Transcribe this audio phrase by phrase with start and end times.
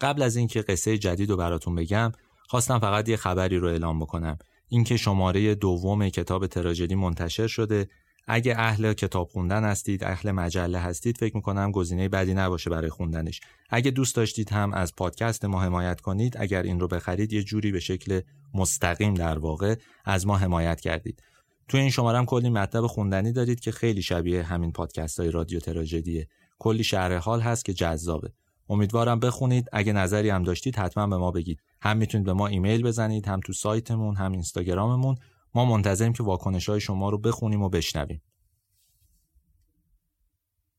[0.00, 2.12] قبل از اینکه قصه جدید رو براتون بگم
[2.48, 4.38] خواستم فقط یه خبری رو اعلام بکنم.
[4.68, 7.88] اینکه شماره دوم کتاب تراژدی منتشر شده.
[8.28, 13.40] اگه اهل کتاب خوندن هستید اهل مجله هستید فکر می‌کنم گزینه بدی نباشه برای خوندنش.
[13.70, 17.72] اگه دوست داشتید هم از پادکست ما حمایت کنید اگر این رو بخرید یه جوری
[17.72, 18.20] به شکل
[18.54, 21.22] مستقیم در واقع از ما حمایت کردید.
[21.68, 25.60] تو این شماره هم کلی مطلب خوندنی دارید که خیلی شبیه همین پادکست های رادیو
[25.60, 26.28] تراژدیه.
[26.58, 28.32] کلی شهر حال هست که جذابه.
[28.70, 29.68] امیدوارم بخونید.
[29.72, 31.60] اگه نظری هم داشتید حتما به ما بگید.
[31.82, 35.16] هم می‌تونید به ما ایمیل بزنید هم تو سایتمون هم اینستاگراممون.
[35.54, 38.22] ما منتظریم که واکنش های شما رو بخونیم و بشنویم.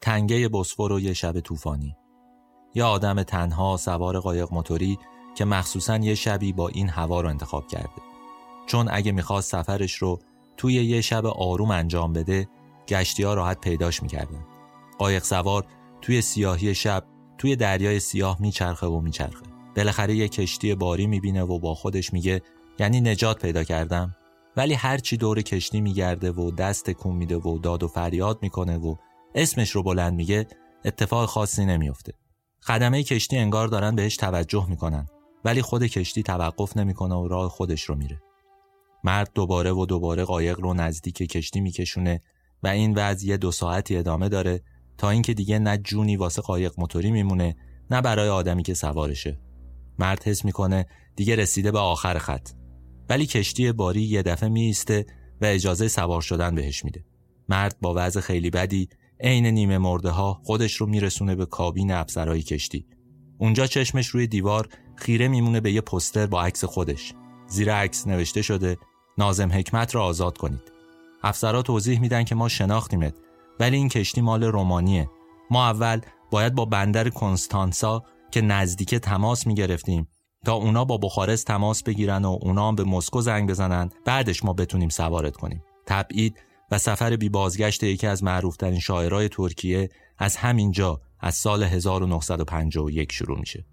[0.01, 1.95] تنگه بسفور و یه شب طوفانی.
[2.75, 4.97] یه آدم تنها سوار قایق موتوری
[5.35, 8.01] که مخصوصا یه شبی با این هوا رو انتخاب کرده.
[8.67, 10.19] چون اگه می‌خواست سفرش رو
[10.57, 12.47] توی یه شب آروم انجام بده
[12.87, 14.45] گشتی ها راحت پیداش می‌کردن.
[14.97, 15.65] قایق سوار
[16.01, 17.03] توی سیاهی شب
[17.41, 19.45] توی دریای سیاه میچرخه و میچرخه.
[19.75, 22.41] بالاخره یه کشتی باری می‌بینه و با خودش میگه
[22.79, 24.15] یعنی نجات پیدا کردم.
[24.57, 28.95] ولی هرچی دور کشتی میگرده و دست کون میده و داد و فریاد می‌کنه و
[29.35, 30.47] اسمش رو بلند میگه
[30.85, 32.13] اتفاق خاصی نمیافته.
[32.61, 35.07] خدمه کشتی انگار دارن بهش توجه می‌کنن
[35.45, 38.21] ولی خود کشتی توقف نمی‌کنه و راه خودش رو میره.
[39.03, 42.21] مرد دوباره و دوباره قایق رو نزدیک کشتی میکشونه
[42.63, 44.61] و این وضع یه دو ساعتی ادامه داره
[44.97, 47.55] تا اینکه دیگه نه جونی واسه قایق موتوری میمونه
[47.91, 49.39] نه برای آدمی که سوارشه.
[49.99, 52.49] مرد حس می‌کنه دیگه رسیده به آخر خط.
[53.09, 55.05] ولی کشتی باری یه دفعه میسته
[55.41, 57.05] و اجازه سوار شدن بهش میده.
[57.49, 62.41] مرد با وضع خیلی بدی عین نیمه مرده ها خودش رو میرسونه به کابین افسرهای
[62.41, 62.85] کشتی.
[63.37, 67.13] اونجا چشمش روی دیوار خیره میمونه به یه پستر با عکس خودش.
[67.47, 68.77] زیر عکس نوشته شده
[69.17, 70.71] نازم حکمت را آزاد کنید.
[71.23, 73.13] افسرها توضیح میدن که ما شناختیمت.
[73.61, 75.09] ولی این کشتی مال رومانیه.
[75.51, 80.07] ما اول باید با بندر کنستانسا که نزدیک تماس می‌گرفتیم
[80.45, 83.89] تا اونا با بخارست تماس بگیرن و اونا هم به مسکو زنگ بزنن.
[84.05, 85.63] بعدش ما بتونیم سوارت کنیم.
[85.85, 93.11] تبعید و سفر بی بازگشت یکی از معروفترین شاعرای ترکیه از همینجا از سال 1951
[93.11, 93.65] شروع میشه.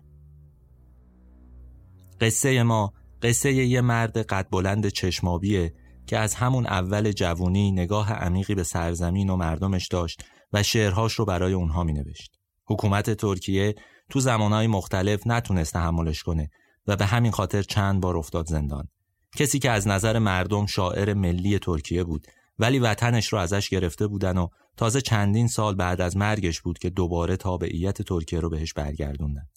[2.20, 2.92] قصه ما
[3.22, 5.74] قصه یه مرد قد بلند چشمابیه
[6.08, 11.24] که از همون اول جوونی نگاه عمیقی به سرزمین و مردمش داشت و شعرهاش رو
[11.24, 12.36] برای اونها می نوشت.
[12.66, 13.74] حکومت ترکیه
[14.10, 16.50] تو زمانهای مختلف نتونست تحملش کنه
[16.86, 18.88] و به همین خاطر چند بار افتاد زندان.
[19.36, 22.26] کسی که از نظر مردم شاعر ملی ترکیه بود
[22.58, 26.90] ولی وطنش رو ازش گرفته بودن و تازه چندین سال بعد از مرگش بود که
[26.90, 29.48] دوباره تابعیت ترکیه رو بهش برگردوندن.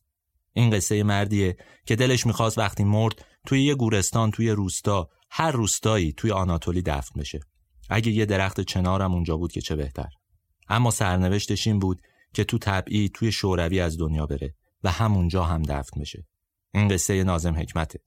[0.54, 6.14] این قصه مردیه که دلش می‌خواست وقتی مرد توی یه گورستان توی روستا هر روستایی
[6.14, 7.40] توی آناتولی دفن بشه.
[7.90, 10.10] اگه یه درخت چنارم اونجا بود که چه بهتر.
[10.70, 12.02] اما سرنوشتش این بود
[12.34, 16.26] که تو طبعی توی شوروی از دنیا بره و همونجا هم دفن بشه.
[16.74, 18.00] این قصه نازم حکمته.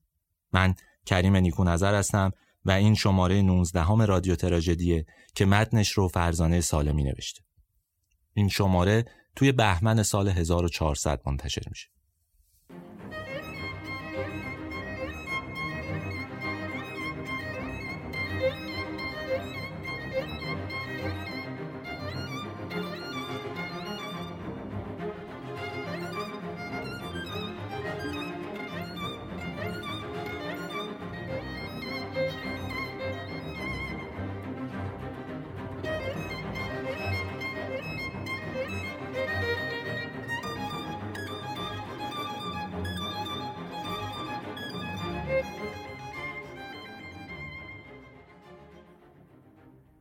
[0.52, 0.74] من
[1.06, 2.30] کریم نیکو نظر هستم
[2.64, 7.42] و این شماره 19 همه رادیو تراژدیه که متنش رو فرزانه سالمی نوشته.
[8.34, 9.04] این شماره
[9.36, 11.93] توی بهمن سال 1400 منتشر میشه.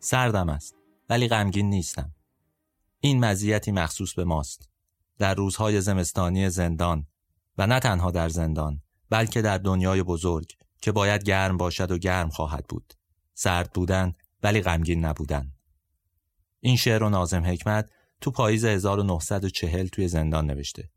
[0.04, 0.76] سردم است
[1.10, 2.14] ولی غمگین نیستم.
[3.00, 4.70] این مزیتی مخصوص به ماست.
[5.18, 7.08] در روزهای زمستانی زندان
[7.58, 12.30] و نه تنها در زندان بلکه در دنیای بزرگ که باید گرم باشد و گرم
[12.30, 12.94] خواهد بود.
[13.34, 14.14] سرد بودن
[14.44, 15.52] ولی غمگین نبودن.
[16.60, 17.90] این شعر و نازم حکمت
[18.22, 20.90] تو پاییز 1940 توی زندان نوشته.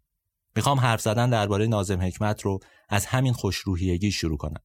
[0.57, 2.59] می‌خوام حرف زدن درباره نازم حکمت رو
[2.89, 4.61] از همین خوشروحیگی شروع کنم.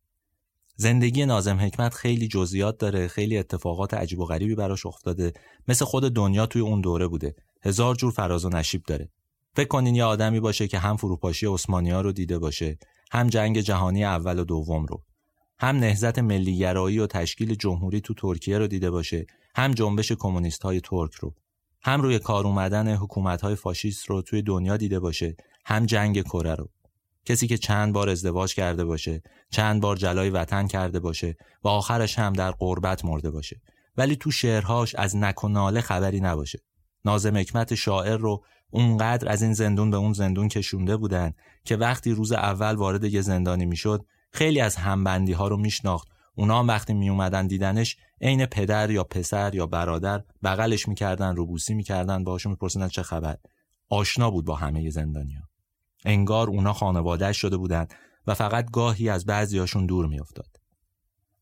[0.76, 5.34] زندگی نازم حکمت خیلی جزئیات داره خیلی اتفاقات عجیب و غریبی براش افتاده.
[5.68, 7.36] مثل خود دنیا توی اون دوره بوده.
[7.64, 9.10] هزار جور فراز و نشیب داره.
[9.56, 12.78] فکر کنین یه آدمی باشه که هم فروپاشی ها رو دیده باشه
[13.12, 15.04] هم جنگ جهانی اول و دوم رو.
[15.60, 19.26] هم نهضت ملیگرایی و تشکیل جمهوری تو ترکیه رو دیده باشه
[19.56, 21.34] هم جنبش کمونیست های ترک رو.
[21.84, 25.36] هم روی کار اومدن حکومت های فاشیست رو توی دنیا دیده باشه
[25.66, 26.70] هم جنگ کره رو.
[27.26, 32.20] کسی که چند بار ازدواج کرده باشه چند بار جلای وطن کرده باشه و آخرش
[32.20, 33.62] هم در قربت مرده باشه.
[33.98, 36.60] ولی تو شعرهاش از نکناله خبری نباشه.
[37.06, 41.34] نازم حکمت شاعر رو اونقدر از این زندون به اون زندون کشونده بودن
[41.66, 46.08] که وقتی روز اول وارد یه زندانی می‌شد خیلی از همبندی ها رو میشناخت.
[46.36, 51.74] اونا هم وقتی می اومدن دیدنش عین پدر یا پسر یا برادر بغلش می‌کردن روبوسی
[51.74, 53.38] می‌کردن باهاشون میپرسیدن چه خبر.
[53.90, 55.51] آشنا بود با همه زندانیا
[56.06, 57.88] انگار اونا خانواده شده بودن
[58.28, 60.60] و فقط گاهی از بعضیاشون دور میافتاد.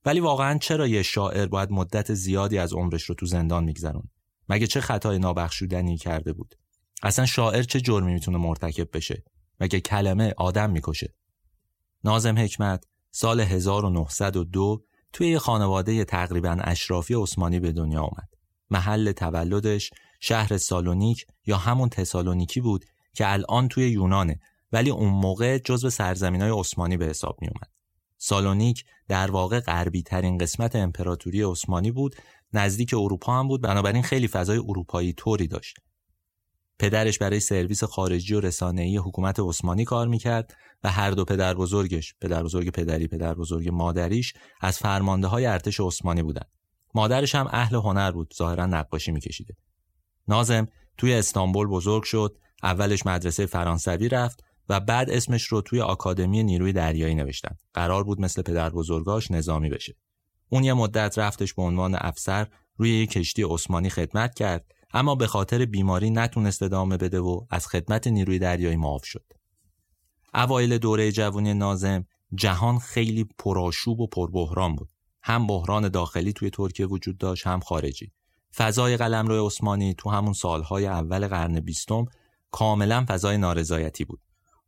[0.05, 4.09] ولی واقعا چرا یه شاعر باید مدت زیادی از عمرش رو تو زندان میگذرون؟
[4.49, 6.55] مگه چه خطای نابخشودنی کرده بود؟
[7.03, 9.23] اصلا شاعر چه جرمی می‌تونه مرتکب بشه؟
[9.59, 11.13] مگه کلمه آدم می‌کشه؟
[12.03, 14.83] نازم حکمت سال 1902
[15.13, 18.29] توی یه خانواده تقریبا اشرافی عثمانی به دنیا آمد.
[18.69, 22.85] محل تولدش شهر سالونیک یا همون تسالونیکی بود
[23.19, 24.39] که الان توی یونانه
[24.71, 27.69] ولی اون موقع جزو سرزمین های عثمانی به حساب می اومد.
[28.17, 32.15] سالونیک در واقع غربی ترین قسمت امپراتوری عثمانی بود
[32.53, 35.77] نزدیک اروپا هم بود بنابراین خیلی فضای اروپایی طوری داشت
[36.79, 42.15] پدرش برای سرویس خارجی و رسانه‌ای حکومت عثمانی کار می‌کرد و هر دو پدر بزرگش
[42.21, 46.49] پدر بزرگ پدری پدر بزرگ مادریش از فرمانده های ارتش عثمانی بودند.
[46.95, 49.55] مادرش هم اهل هنر بود ظاهرا نقاشی میکشیده
[50.27, 50.67] نازم
[50.97, 56.73] توی استانبول بزرگ شد اولش مدرسه فرانسوی رفت و بعد اسمش رو توی آکادمی نیروی
[56.73, 59.95] دریایی نوشتن قرار بود مثل پدر بزرگاش نظامی بشه
[60.49, 62.47] اون یه مدت رفتش به عنوان افسر
[62.77, 67.67] روی یک کشتی عثمانی خدمت کرد اما به خاطر بیماری نتونست ادامه بده و از
[67.67, 69.33] خدمت نیروی دریایی معاف شد.
[70.33, 74.89] اوایل دوره جوانی نازم جهان خیلی پرآشوب و پربحران بود.
[75.23, 78.11] هم بحران داخلی توی ترکیه وجود داشت هم خارجی.
[78.55, 82.05] فضای قلمرو عثمانی تو همون سالهای اول قرن بیستم
[82.51, 84.19] کاملا فضای نارضایتی بود.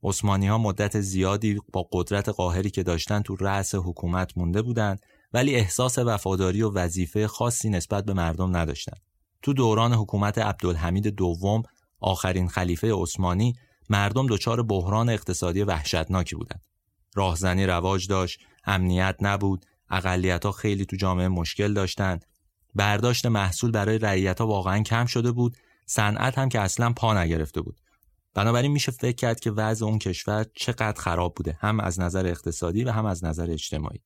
[0.04, 5.00] عثمانی ها مدت زیادی با قدرت قاهری که داشتن تو رأس حکومت مونده بودند
[5.34, 9.02] ولی احساس وفاداری و وظیفه خاصی نسبت به مردم نداشتند.
[9.42, 11.64] تو دوران حکومت عبدالحمید دوم
[12.00, 13.54] آخرین خلیفه عثمانی
[13.90, 16.62] مردم دچار بحران اقتصادی وحشتناکی بودند.
[17.16, 22.26] راهزنی رواج داشت، امنیت نبود، اقلیت ها خیلی تو جامعه مشکل داشتند.
[22.76, 27.62] برداشت محصول برای رعیت ها واقعا کم شده بود، صنعت هم که اصلا پا نگرفته
[27.62, 27.82] بود.
[28.34, 32.84] بنابراین میشه فکر کرد که وضع اون کشور چقدر خراب بوده هم از نظر اقتصادی
[32.84, 34.00] و هم از نظر اجتماعی.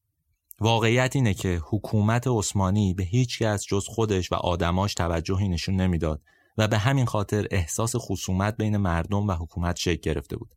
[0.59, 6.21] واقعیت اینه که حکومت عثمانی به هیچ کس جز خودش و آدماش توجهی نشون نمی‌داد
[6.57, 10.55] و به همین خاطر احساس خصومت بین مردم و حکومت شکل گرفته بود.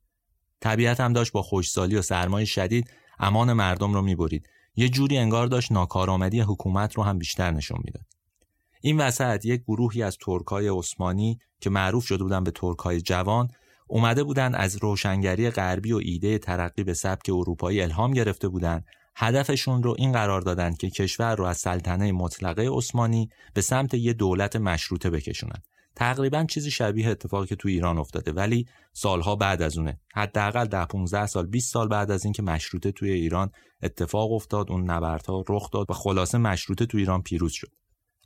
[0.60, 4.48] طبیعت هم داشت با خوشسالی و سرمایه شدید امان مردم رو می‌برید.
[4.76, 8.06] یه جوری انگار داشت ناکارآمدی حکومت رو هم بیشتر نشون می‌داد.
[8.80, 13.48] این وسط یک گروهی از ترکای عثمانی که معروف شده بودن به ترکای جوان
[13.88, 18.84] اومده بودن از روشنگری غربی و ایده ترقی به سبک اروپایی الهام گرفته بودند
[19.16, 24.12] هدفشون رو این قرار دادن که کشور رو از سلطنه مطلقه عثمانی به سمت یه
[24.12, 25.62] دولت مشروطه بکشونن.
[25.96, 30.00] تقریبا چیزی شبیه اتفاقی که تو ایران افتاده ولی سالها بعد از اونه.
[30.14, 33.50] حداقل ده 15 سال 20 سال بعد از اینکه مشروطه توی ایران
[33.82, 37.77] اتفاق افتاد اون نبردها رخ داد و خلاصه مشروطه تو ایران پیروز شد.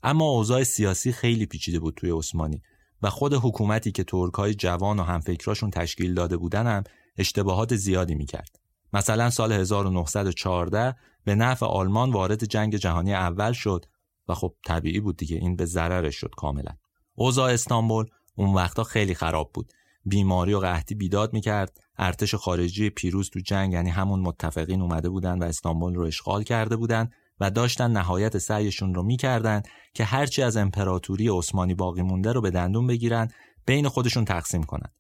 [0.03, 2.63] اما اوضاع سیاسی خیلی پیچیده بود توی عثمانی
[3.03, 6.85] و خود حکومتی که ترکای جوان و همفکراشون تشکیل داده بودن هم
[7.19, 8.61] اشتباهات زیادی می‌کرد.
[8.93, 13.87] مثلا سال 1914 به نفع آلمان وارد جنگ جهانی اول شد
[14.29, 16.73] و خب طبیعی بود دیگه این به ضررش شد کاملا.
[17.15, 19.73] اوضاع استانبول اون وقتا خیلی خراب بود.
[20.05, 25.39] بیماری و قحطی بیداد می‌کرد ارتش خارجی پیروز تو جنگ یعنی همون متفقین اومده بودن
[25.39, 27.11] و استانبول رو اشغال کرده بودن
[27.43, 29.63] و داشتن نهایت سعیشون رو می‌کردن
[29.94, 33.29] که هرچی از امپراتوری عثمانی باقی مونده رو به دندون بگیرن
[33.67, 34.91] بین خودشون تقسیم کنن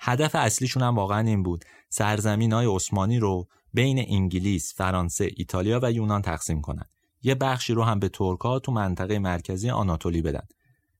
[0.00, 5.92] هدف اصلیشون هم واقعا این بود سرزمین های عثمانی رو بین انگلیس، فرانسه، ایتالیا و
[5.92, 6.90] یونان تقسیم کنند.
[7.22, 10.46] یه بخشی رو هم به ترکا تو منطقه مرکزی آناتولی بدن.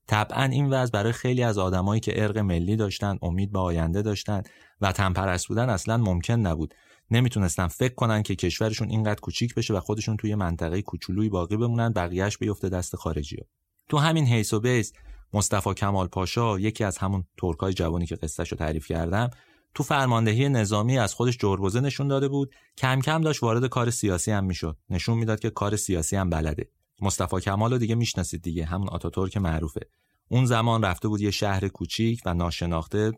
[0.07, 4.43] طبعا این وضع برای خیلی از آدمایی که ارق ملی داشتن، امید به آینده داشتن
[4.81, 6.73] و تنپرست بودن اصلا ممکن نبود.
[7.11, 11.93] نمی‌تونستن فکر کنن که کشورشون اینقدر کوچیک بشه و خودشون توی منطقه کوچولویی باقی بمونن
[11.93, 13.45] بقیهش بیفته دست خارجی ها.
[13.89, 14.93] تو همین حیث و بیس
[15.33, 19.29] مصطفی کمال پاشا یکی از همون ترکای جوانی که قصهش رو تعریف کردم
[19.73, 22.51] تو فرماندهی نظامی از خودش جربوزه نشون داده بود.
[22.77, 24.77] کم کم داشت وارد کار سیاسی هم می‌شد.
[24.89, 26.69] نشون می‌داد که کار سیاسی هم بلده.
[27.01, 29.81] مصطفی کمال رو دیگه می‌شناسید دیگه همون آتاتورک معروفه.
[30.27, 33.11] اون زمان رفته بود یه شهر کوچیک و ناشناخته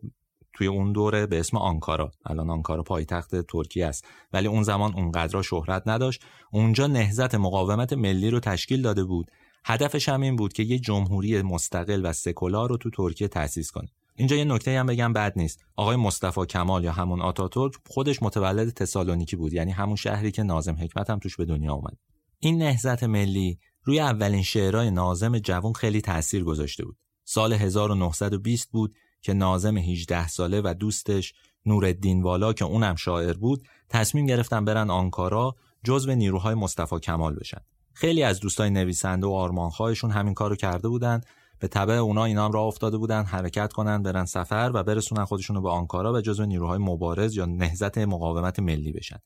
[0.53, 2.11] توی اون دوره به اسم آنکارا.
[2.25, 4.05] الان آنکارا پایتخت ترکیه است.
[4.33, 6.23] ولی اون زمان اونقدر شهرت نداشت.
[6.51, 9.31] اونجا نهزت مقاومت ملی رو تشکیل داده بود.
[9.65, 13.89] هدفش هم این بود که یه جمهوری مستقل و سکولار رو تو ترکیه تأسیس کنه.
[14.15, 15.59] اینجا یه نکته هم بگم بد نیست.
[15.75, 19.53] آقای مصطفی کمال یا همون آتاتورک خودش متولد تسالونیکی بود.
[19.53, 21.97] یعنی همون شهری که نازم حکمت هم توش به دنیا اومد.
[22.39, 26.97] این نهضت ملی روی اولین شعرهای نازم جوون خیلی تاثیر گذاشته بود.
[27.23, 31.33] سال 1920 بود که نازم 18 ساله و دوستش
[31.65, 37.61] نورالدین والا که اونم شاعر بود تصمیم گرفتن برن آنکارا جزو نیروهای مصطفی کمال بشن.
[37.93, 41.21] خیلی از دوستای نویسنده و آرمانخواهشون همین کارو کرده بودن.
[41.59, 45.55] به تبع اونا اینا هم راه افتاده بودن حرکت کنن برن سفر و برسونن خودشون
[45.55, 49.17] رو به آنکارا و جزو نیروهای مبارز یا نهضت مقاومت ملی بشن.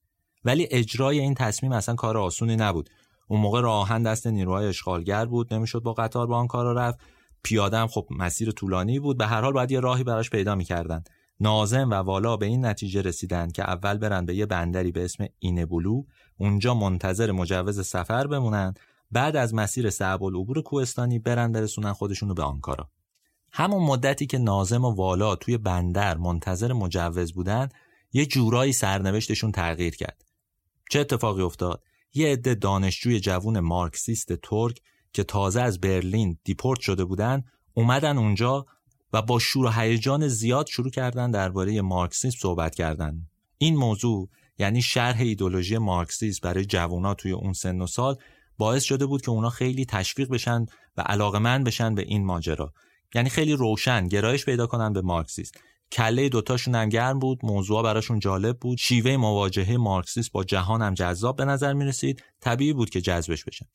[0.45, 2.89] ولی اجرای این تصمیم اصلا کار آسونی نبود.
[3.27, 6.99] اون موقع راهن دست نیروهای اشغالگر بود نمی‌شد با قطار به آنکارا رفت.
[7.45, 9.17] پیاده هم خب مسیر طولانی بود.
[9.17, 11.03] به هر حال باید یه راهی براش پیدا می‌کردن.
[11.39, 15.25] نازم و والا به این نتیجه رسیدند که اول برن به یه بندری به اسم
[15.39, 16.03] اینبولو
[16.37, 18.73] اونجا منتظر مجوز سفر بمونن.
[19.11, 22.89] بعد از مسیر صعب العبور کوهستانی برن برسونن خودشونو به آنکارا.
[23.51, 27.69] همون مدتی که نازم و والا توی بندر منتظر مجوز بودن
[28.13, 30.25] یه جورایی سرنوشتشون تغییر کرد.
[30.89, 31.83] چه اتفاقی افتاد؟
[32.13, 34.81] یه عده دانشجوی جوون مارکسیست ترک
[35.15, 37.43] که تازه از برلین دیپورت شده بودن
[37.73, 38.65] اومدن اونجا
[39.13, 43.27] و با شور و هیجان زیاد شروع کردن درباره مارکسیسم صحبت کردن.
[43.57, 44.29] این موضوع
[44.59, 48.15] یعنی شرح ایدولوژی مارکسیسم برای جوونا توی اون سن و سال
[48.57, 50.65] باعث شده بود که اونا خیلی تشویق بشن
[50.97, 52.73] و علاقمند بشن به این ماجرا.
[53.15, 55.59] یعنی خیلی روشن گرایش پیدا کنن به مارکسیسم.
[55.91, 58.77] کله دوتاشون هم گرم بود موضوع براشون جالب بود.
[58.77, 63.43] شیوه مواجهه مارکسیسم با جهان هم جذاب به نظر می رسید طبیعی بود که جذبش
[63.43, 63.65] بشن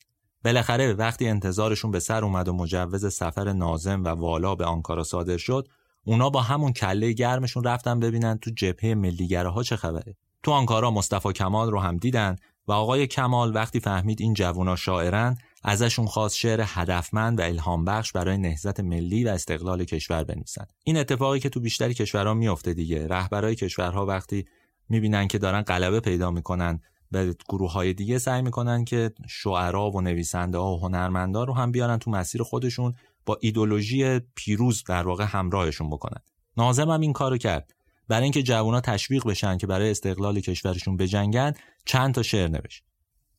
[0.45, 5.37] بالاخره وقتی انتظارشون به سر اومد و مجوز سفر نازم و والا به آنکارا صادر
[5.37, 5.67] شد
[6.03, 10.15] اونا با همون کله گرمشون رفتن ببینن تو جبهه ملیگره ها چه خبره.
[10.43, 12.35] تو آنکارا مصطفی کمال رو هم دیدن
[12.67, 18.11] و آقای کمال وقتی فهمید این جوونا شاعرن ازشون خواست شعر هدفمند و الهام بخش
[18.11, 20.65] برای نهضت ملی و استقلال کشور بنویسن.
[20.83, 23.07] این اتفاقی که تو بیشتری کشورها میفته دیگه.
[23.07, 24.45] رهبرای کشورها وقتی
[24.89, 30.01] می‌بینن که دارن غلبه پیدا می‌کنن به گروه های دیگه سعی می‌کنن که شعرا و
[30.01, 32.93] نویسنده ها و هنرمندا رو هم بیارن تو مسیر خودشون
[33.25, 36.21] با ایدولوژی پیروز در واقع همراهشون بکنن.
[36.57, 37.73] نازم هم این کارو کرد.
[38.07, 41.53] برای اینکه جوونا تشویق بشن که برای استقلال کشورشون بجنگن
[41.85, 42.83] چند تا شعر نوشت.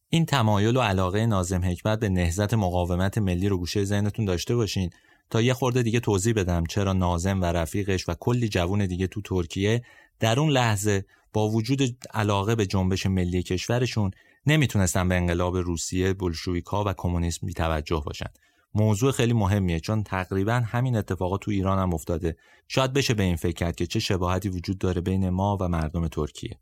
[0.09, 4.91] این تمایل و علاقه نازم حکمت به نهضت مقاومت ملی رو گوشه ذهنتون داشته باشین
[5.31, 9.21] تا یه خورده دیگه توضیح بدم چرا نازم و رفیقش و کلی جوون دیگه تو
[9.21, 9.83] ترکیه
[10.21, 11.83] در اون لحظه با وجود
[12.15, 14.11] علاقه به جنبش ملی کشورشون
[14.47, 18.31] نمی‌تونستن به انقلاب روسیه بلشویکا و کمونیسم بی توجه باشن.
[18.75, 22.37] موضوع خیلی مهمیه چون تقریبا همین اتفاقات تو ایران هم افتاده.
[22.69, 26.09] شاید بشه به این فکر کرد که چه شباهتی وجود داره بین ما و مردم
[26.09, 26.59] ترکیه.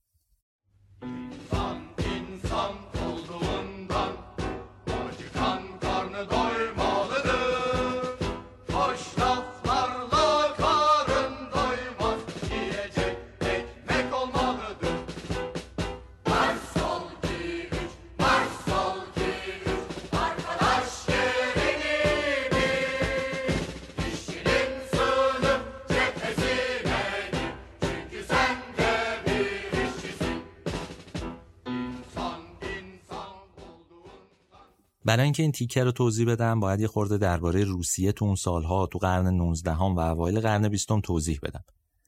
[35.10, 38.86] برای اینکه این تیکه رو توضیح بدم باید یه خورده درباره روسیه تو اون سالها
[38.86, 41.64] تو قرن 19 هم و اوایل قرن 20 توضیح بدم.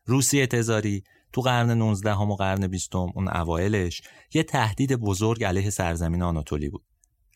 [0.06, 4.02] روسیه تزاری تو قرن 19 هم و قرن 20 اون اوایلش
[4.35, 6.85] یه تهدید بزرگ علیه سرزمین آناتولی بود.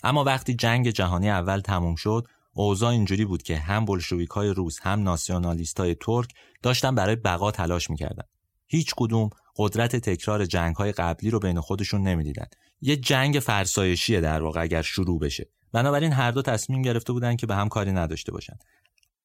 [0.03, 4.79] اما وقتی جنگ جهانی اول تموم شد اوضاع اینجوری بود که هم بلشویک های روس
[4.81, 6.29] هم ناسیونالیست های ترک
[6.63, 8.25] داشتن برای بقا تلاش می‌کردن.
[8.67, 12.47] هیچ کدوم قدرت تکرار جنگ های قبلی رو بین خودشون نمی‌دیدن.
[12.81, 15.56] یه جنگ فرسایشیه در واقع اگر شروع بشه.
[15.73, 18.57] بنابراین هر دو تصمیم گرفته بودن که به هم کاری نداشته باشن.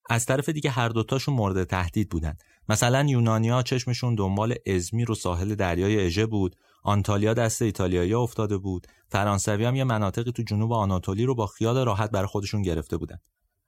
[0.09, 2.37] از طرف دیگه هر دوتاشون مورد تهدید بودن.
[2.69, 8.87] مثلا یونانیا چشمشون دنبال ازمیر و ساحل دریای اژه بود آنتالیا دست ایتالیایی افتاده بود
[9.09, 13.17] فرانسوی هم یه مناطقی تو جنوب آناتولی رو با خیال راحت برای خودشون گرفته بودن.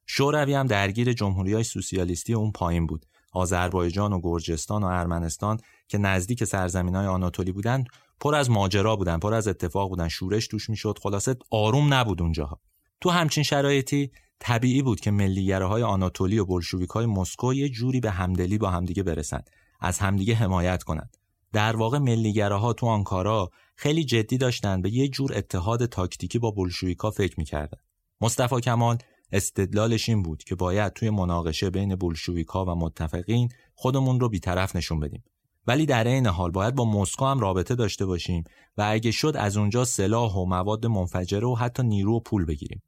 [0.05, 3.05] شوروی هم درگیر جمهوری های سوسیالیستی اون پایین بود.
[3.31, 7.83] آذربایجان و گرجستان و ارمنستان که نزدیک سرزمین های آناتولی بودن
[8.23, 10.99] پر از ماجرا بودن پر از اتفاق بودن شورش توش می‌شد.
[11.01, 12.59] خلاصه آروم نبود اونجاها.
[13.01, 17.99] تو همچین شرایطی طبیعی بود که ملیگره های آناتولی و بلشویک های مسکو یه جوری
[17.99, 19.41] به همدلی با همدیگه برسن
[19.79, 21.17] از همدیگه حمایت کنند.
[21.53, 26.51] در واقع ملیگره ها تو آنکارا خیلی جدی داشتن به یه جور اتحاد تاکتیکی با
[26.51, 27.77] بلشویکا فکر می‌کردن.
[28.21, 28.97] مصطفی کمال
[29.31, 34.99] استدلالش این بود که باید توی مناقشه بین بلشویکا و متفقین خودمون رو بیطرف نشون
[34.99, 35.23] بدیم.
[35.67, 38.43] ولی در این حال باید با مسکو هم رابطه داشته باشیم
[38.77, 42.81] و اگه شد از اونجا سلاح و مواد منفجره و حتی نیرو و پول بگیریم.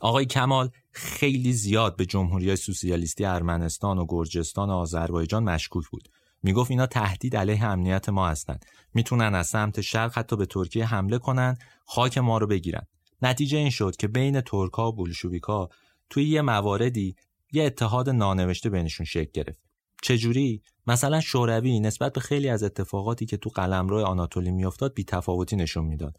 [0.00, 6.08] آقای کمال خیلی زیاد به جمهوری سوسیالیستی ارمنستان و گرجستان و آذربایجان مشکوک بود.
[6.42, 11.18] می‌گفت اینا تهدید علیه امنیت ما هستند می‌تونن از سمت شرق حتی به ترکیه حمله
[11.18, 12.86] کنن خاک ما رو بگیرن.
[13.22, 15.68] نتیجه این شد که بین ترکا و بولشویکا
[16.10, 17.16] توی یه مواردی
[17.52, 19.65] یه اتحاد نانوشته بینشون شکل گرفت.
[20.02, 25.56] چجوری؟ مثلا شوروی نسبت به خیلی از اتفاقاتی که تو قلمرو آناتولی میافتاد بی تفاوتی
[25.56, 26.16] نشون می‌داد.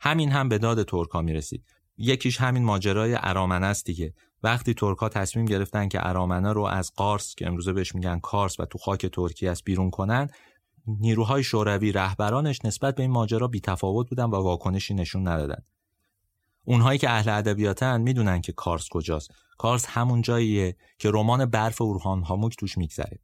[0.00, 1.64] همین هم به داد ترکا می رسید
[1.98, 4.14] یکیش همین ماجرای ارامنه است دیگه.
[4.42, 8.64] وقتی ترکا تصمیم گرفتن که ارامنه رو از قارس که امروزه بهش میگن کارس و
[8.64, 10.28] تو خاک ترکیه است بیرون کنن
[10.86, 15.62] نیروهای شوروی رهبرانش نسبت به این ماجرا بی تفاوت بودن و واکنشی نشون ندادن.
[16.64, 19.30] اونهایی که اهل ادبیاتن می‌دونن که کارس کجاست.
[19.58, 23.18] کارس همون جاییه که رمان برف اورهان هاموک توش میگذره.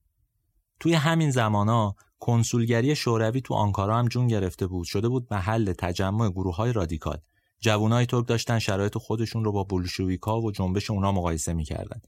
[0.81, 4.87] توی همین زمانا کنسولگری شوروی تو آنکارا هم جون گرفته بود.
[4.87, 7.19] شده بود محل تجمع گروه های رادیکال.
[7.61, 12.01] جوانای ترک داشتن شرایط خودشون رو با بولشویکا و جنبش اونا مقایسه می‌کردن.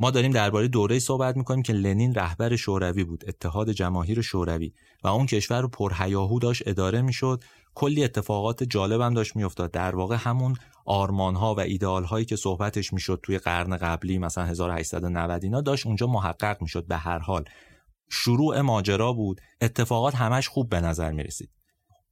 [0.00, 4.72] ما داریم درباره دوره صحبت می‌کنیم که لنین رهبر شوروی بود اتحاد جماهیر شوروی
[5.04, 7.42] و اون کشور رو پرهیاهو داشت اداره می‌شد
[7.74, 9.70] کلی اتفاقات جالب هم داشت میافتاد.
[9.70, 14.44] در واقع همون آرمان ها و ایدئال هایی که صحبتش می‌شد توی قرن قبلی مثلا
[14.44, 17.44] 1890 اینا داشت اونجا محقق می‌شد به هر حال.
[18.10, 19.40] شروع ماجرا بود.
[19.60, 21.50] اتفاقات همش خوب به نظر می‌رسید.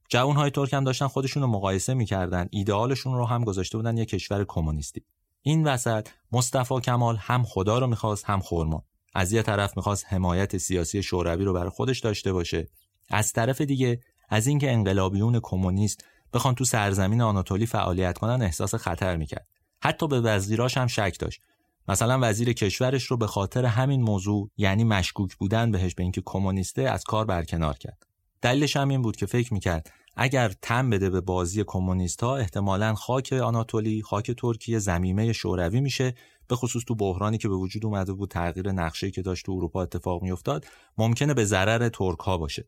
[0.09, 2.49] جوان های ترک هم داشتن خودشون رو مقایسه می‌کردن.
[2.51, 5.05] ایدئالشون رو هم گذاشته بودن یه کشور کمونیستی.
[5.43, 10.59] این وسط مصطفی کمال هم خدا رو می‌خواست هم خورما از یه طرف می‌خواست حمایت
[10.59, 12.69] سیاسی شوروی رو برای خودش داشته باشه.
[13.11, 14.01] از طرف دیگه
[14.31, 19.47] از اینکه انقلابیون کمونیست بخوان تو سرزمین آناتولی فعالیت کنن احساس خطر می‌کرد.
[19.83, 21.41] حتی به وزیراش هم شک داشت.
[21.89, 26.83] مثلا وزیر کشورش رو به خاطر همین موضوع یعنی مشکوک بودن بهش به اینکه کمونیسته
[26.83, 28.07] از کار برکنار کرد.
[28.43, 32.95] دلیلش هم این بود که فکر می‌کرد اگر تم بده به بازی کمونیست ها احتمالا
[32.95, 36.15] خاک آناتولی خاک ترکیه زمیمه شوروی میشه.
[36.49, 39.83] به خصوص تو بحرانی که به وجود اومده بود تغییر نقشه که داشت تو اروپا
[39.83, 40.67] اتفاق میافتاد
[40.99, 42.65] ممکنه به ضرر ترک ها باشه.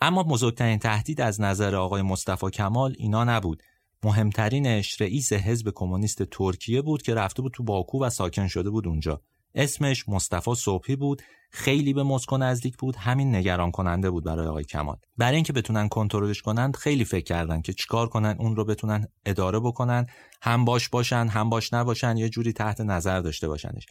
[0.00, 3.62] اما بزرگترین تهدید از نظر آقای مصطفی کمال اینا نبود.
[4.04, 8.88] مهمترینش رئیس حزب کمونیست ترکیه بود که رفته بود تو باکو و ساکن شده بود
[8.88, 9.20] اونجا.
[9.54, 14.64] اسمش مصطفی صبحی بود خیلی به مسکو نزدیک بود همین نگران کننده بود برای آقای
[14.64, 14.96] کمال.
[15.16, 19.60] برای اینکه بتونن کنترلش کنند خیلی فکر کردن که چیکار کنن اون رو بتونن اداره
[19.60, 20.06] بکنن
[20.42, 23.86] هم باش باشن هم باش نباشن یه جوری تحت نظر داشته باشنش.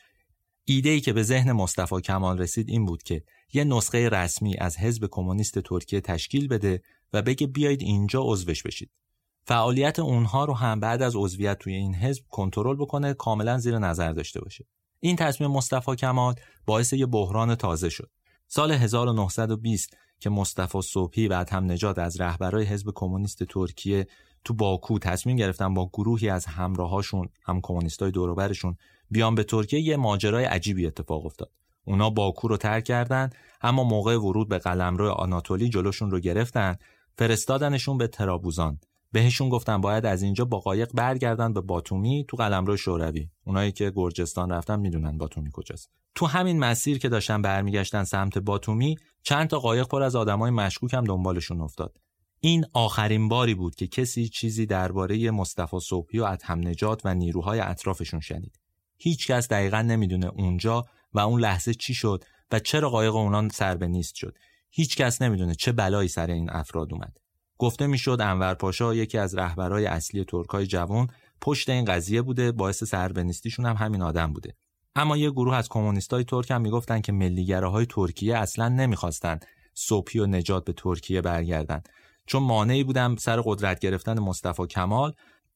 [0.67, 3.23] ایده ای که به ذهن مصطفی کمال رسید این بود که
[3.53, 6.81] یه نسخه رسمی از حزب کمونیست ترکیه تشکیل بده
[7.13, 8.91] و بگه بیایید اینجا عضوش بشید.
[9.47, 14.11] فعالیت اونها رو هم بعد از عضویت توی این حزب کنترل بکنه کاملا زیر نظر
[14.11, 14.65] داشته باشه.
[14.99, 18.11] این تصمیم مصطفی کمال باعث یه بحران تازه شد.
[18.47, 24.07] سال 1920 که مصطفی صبحی و هم نجات از رهبرای حزب کمونیست ترکیه
[24.43, 28.77] تو باکو تصمیم گرفتن با گروهی از همراهاشون هم کمونیستای دوروبرشون
[29.11, 31.51] بیان به ترکیه یه ماجرای عجیبی اتفاق افتاد.
[31.85, 33.29] اونا باکو رو ترک کردن
[33.61, 36.75] اما موقع ورود به قلمرو آناتولی جلوشون رو گرفتن
[37.17, 38.79] فرستادنشون به ترابوزان.
[39.11, 43.29] بهشون گفتن باید از اینجا با قایق برگردن به باتومی تو قلمرو شوروی.
[43.45, 45.89] اونایی که گرجستان رفتن می‌دونن باتومی کجاست.
[46.15, 50.93] تو همین مسیر که داشتن برمیگشتن سمت باتومی چند تا قایق پر از آدمای مشکوک
[50.93, 51.97] هم دنبالشون افتاد.
[52.39, 57.59] این آخرین باری بود که کسی چیزی درباره مصطفی صبحی و ادهم نجات و نیروهای
[57.59, 58.59] اطرافشون شنید.
[58.97, 63.77] هیچ کس دقیقا نمی‌دونه اونجا و اون لحظه چی شد و چرا قایق اونا سر
[63.77, 64.37] به نیست شد.
[64.71, 67.17] هیچ کس نمی‌دونه چه بلایی سر این افراد اومد.
[67.57, 71.07] گفته می‌شد انور پاشا یکی از رهبرای اصلی ترکای جوان
[71.41, 74.55] پشت این قضیه بوده باعث سربنیستیشون هم همین آدم بوده.
[74.95, 79.39] اما یه گروه از کمونیستای ترک هم می‌گفتن که ملیگراهای ترکیه اصلا نمی‌خواستن
[79.73, 81.81] صبحی و نجات به ترکیه برگردن.
[82.25, 85.13] چون مانعی بودن سر قدرت گرفتن مصطفی کمال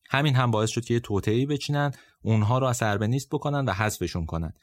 [0.09, 1.91] همین هم باعث شد که یه توطئه‌ای بچینن
[2.21, 4.53] اونها رو از سربنیست بکنن و حذفشون کنن.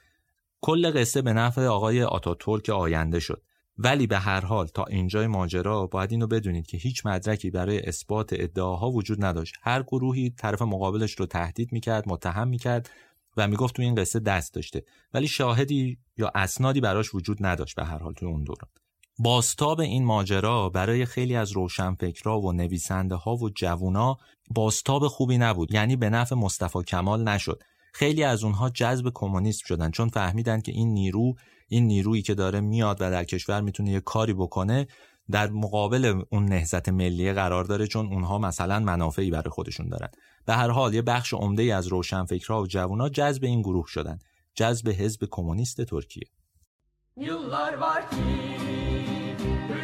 [0.60, 3.42] کل قصه به نفع آقای آتاتورک آینده شد.
[3.78, 8.30] ولی به هر حال تا اینجای ماجرا باید اینو بدونید که هیچ مدرکی برای اثبات
[8.32, 9.54] ادعاها وجود نداشت.
[9.62, 12.90] هر گروهی طرف مقابلش رو تهدید می‌کرد متهم می‌کرد
[13.36, 14.84] و می‌گفت تو این قصه دست داشته.
[15.14, 18.70] ولی شاهدی یا اسنادی براش وجود نداشت به هر حال توی اون دوران.
[19.18, 24.16] باستاب این ماجرا برای خیلی از روشنفکرا و نویسنده ها و جوونا
[24.50, 27.62] باستاب خوبی نبود یعنی به نفع مصطفی کمال نشد.
[27.92, 31.34] خیلی از اونها جذب کمونیسم شدن چون فهمیدن که این نیرو
[31.68, 34.86] این نیرویی که داره میاد و در کشور می‌تونه یه کاری بکنه
[35.30, 40.08] در مقابل اون نهزت ملی قرار داره چون اونها مثلا منافعی برای خودشون دارن.
[40.46, 44.18] به هر حال یه بخش عمده ای از روشنفکرها و جوونا جذب این گروه شدن
[44.54, 46.26] جذب حزب کمونیست ترکیه.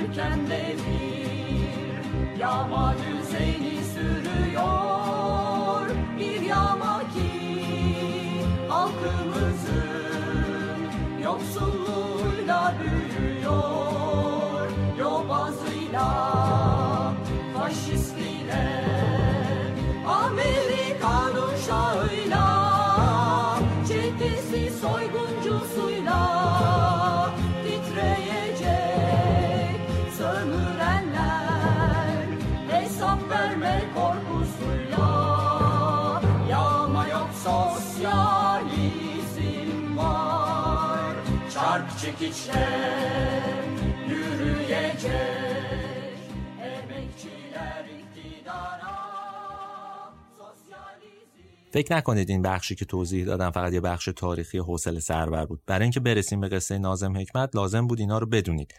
[0.02, 5.86] Yürürken devir yağma düzeni sürüyor.
[6.18, 7.30] Bir yağma ki
[8.68, 9.82] halkımızın
[11.22, 11.81] yoksul
[51.72, 55.62] فکر نکنید این بخشی که توضیح دادم فقط یه بخش تاریخی حوصله سربر بود.
[55.66, 58.74] برای اینکه برسیم به قصه نازم حکمت لازم بود اینا رو بدونید.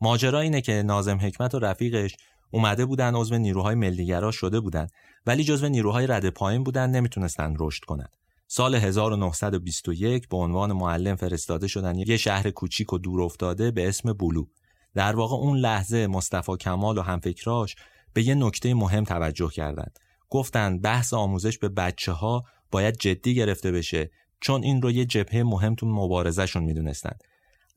[0.00, 2.16] ماجرا اینه که نازم حکمت و رفیقش
[2.50, 4.86] اومده بودن عضو نیروهای ملیگرا شده بودن.
[5.26, 8.08] ولی جزو نیروهای رد پایین بودن نمی‌تونستن رشد کنن.
[8.52, 14.12] سال 1921 به عنوان معلم فرستاده شدن یه شهر کوچیک و دور افتاده به اسم
[14.12, 14.46] بولو.
[14.94, 17.76] در واقع اون لحظه مصطفی کمال و همفکراش
[18.14, 19.98] به یه نکته مهم توجه کردند.
[20.30, 24.10] گفتند بحث آموزش به بچه ها باید جدی گرفته بشه
[24.40, 27.24] چون این رو یه جبهه مهم تو مبارزهشون می‌دونستند.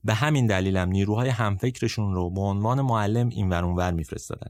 [0.03, 4.49] به همین دلیلم نیروهای همفکرشون رو به عنوان معلم این اونور میفرستادن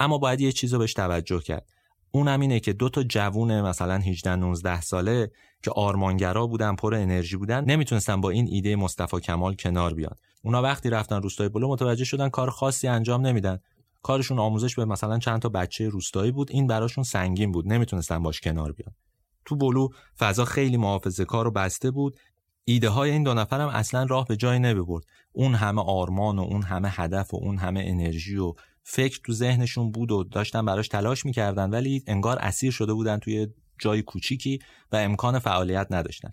[0.00, 1.66] اما باید یه چیز رو بهش توجه کرد.
[2.10, 5.30] اونم اینه که دو تا جوون مثلا 18 19 ساله
[5.62, 10.14] که آرمانگرا بودن پر انرژی بودن نمی‌تونستن با این ایده مصطفی کمال کنار بیان.
[10.44, 13.58] اونا وقتی رفتن روستای بلو متوجه شدن کار خاصی انجام نمیدن.
[14.02, 18.40] کارشون آموزش به مثلا چند تا بچه روستایی بود این براشون سنگین بود نمی‌تونستن باش
[18.40, 18.94] کنار بیان.
[19.44, 22.16] تو بلو فضا خیلی محافظه کار و بسته بود.
[22.64, 25.04] ایده های این دو نفرم اصلا راه به جایی نمی‌برد.
[25.32, 29.90] اون همه آرمان و اون همه هدف و اون همه انرژی و فکر تو ذهنشون
[29.92, 33.48] بود و داشتن براش تلاش می‌کردن ولی انگار اسیر شده بودن توی
[33.82, 34.58] جای کوچیکی
[34.92, 36.30] و امکان فعالیت نداشتن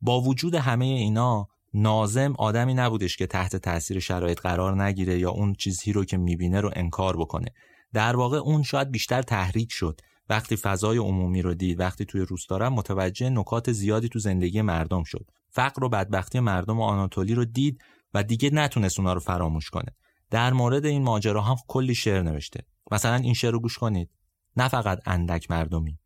[0.00, 5.54] با وجود همه اینا نازم آدمی نبودش که تحت تاثیر شرایط قرار نگیره یا اون
[5.54, 7.48] چیزی رو که می‌بینه رو انکار بکنه.
[7.92, 10.00] در واقع اون شاید بیشتر تحریک شد.
[10.28, 15.30] وقتی فضای عمومی رو دید وقتی توی روستا متوجه نکات زیادی تو زندگی مردم شد.
[15.50, 17.82] فقر و بدبختی مردم آناتولی رو دید
[18.14, 19.96] و دیگه نتونست اونا رو فراموش کنه.
[20.30, 22.60] در مورد این ماجرا هم کلی شعر نوشته.
[22.90, 24.10] مثلا این شعر رو گوش کنید.
[24.56, 25.98] نه فقط اندک مردمی.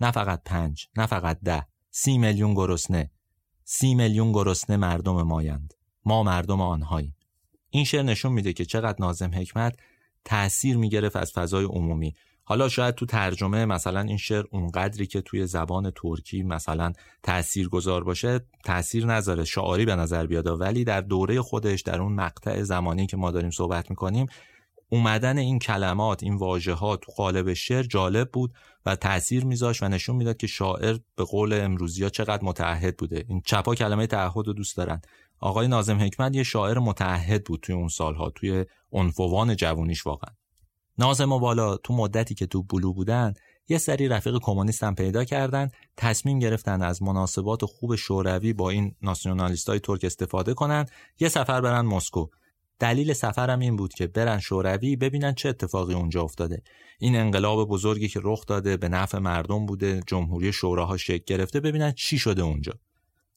[0.00, 1.66] نه فقط پنج نه فقط ده.
[1.90, 3.10] سی میلیون گرسنه.
[3.64, 5.74] سی میلیون گرسنه مردم مایند.
[6.04, 7.16] ما مردم آنهاییم.
[7.70, 9.76] این شعر نشون میده که چقدر نازم حکمت
[10.24, 12.14] تأثیر می‌گرفت از فضای عمومی.
[12.44, 18.04] حالا شاید تو ترجمه مثلا این شعر اونقدری که توی زبان ترکی مثلا تأثیر گذار
[18.04, 20.60] باشه تأثیر نذاره شعاری به نظر بیاد.
[20.60, 24.26] ولی در دوره خودش در اون مقطع زمانی که ما داریم صحبت می‌کنیم
[24.92, 28.54] اومدن این کلمات این واژه ها تو قالب شعر جالب بود
[28.86, 33.24] و تاثیر میذاشت و نشون می‌داد که شاعر به قول امروزی ها چقدر متعهد بوده.
[33.28, 35.00] این چپا کلمه تعهد رو دوست دارن.
[35.40, 40.34] آقای نازم حکمت یه شاعر متعهد بود توی اون سالها توی عنفوان جوونیش واقعا.
[40.98, 43.34] نازم و بالا تو مدتی که تو بلو بودن
[43.68, 48.94] یه سری رفیق کمونیست هم پیدا کردن تصمیم گرفتن از مناسبات خوب شوروی با این
[49.02, 50.86] ناسیونالیست های ترک استفاده کنن
[51.20, 52.26] یه سفر برن مسکو.
[52.80, 56.62] دلیل سفرم این بود که برن شوروی ببینن چه اتفاقی اونجا افتاده.
[56.98, 61.92] این انقلاب بزرگی که رخ داده به نفع مردم بوده جمهوری شوراها شکل گرفته ببینن
[61.92, 62.72] چی شده اونجا.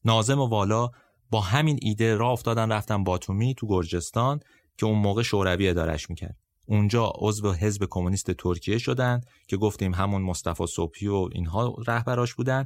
[0.06, 0.90] نازم و والا
[1.32, 4.40] با همین ایده راه افتادن رفتن باتومی تو گرجستان
[4.78, 6.38] که اون موقع شوروی ادارش می‌کرد.
[6.68, 12.66] اونجا عضو حزب کمونیست ترکیه شدن که گفتیم همون مصطفی صبحی و اینها رهبراش بودن.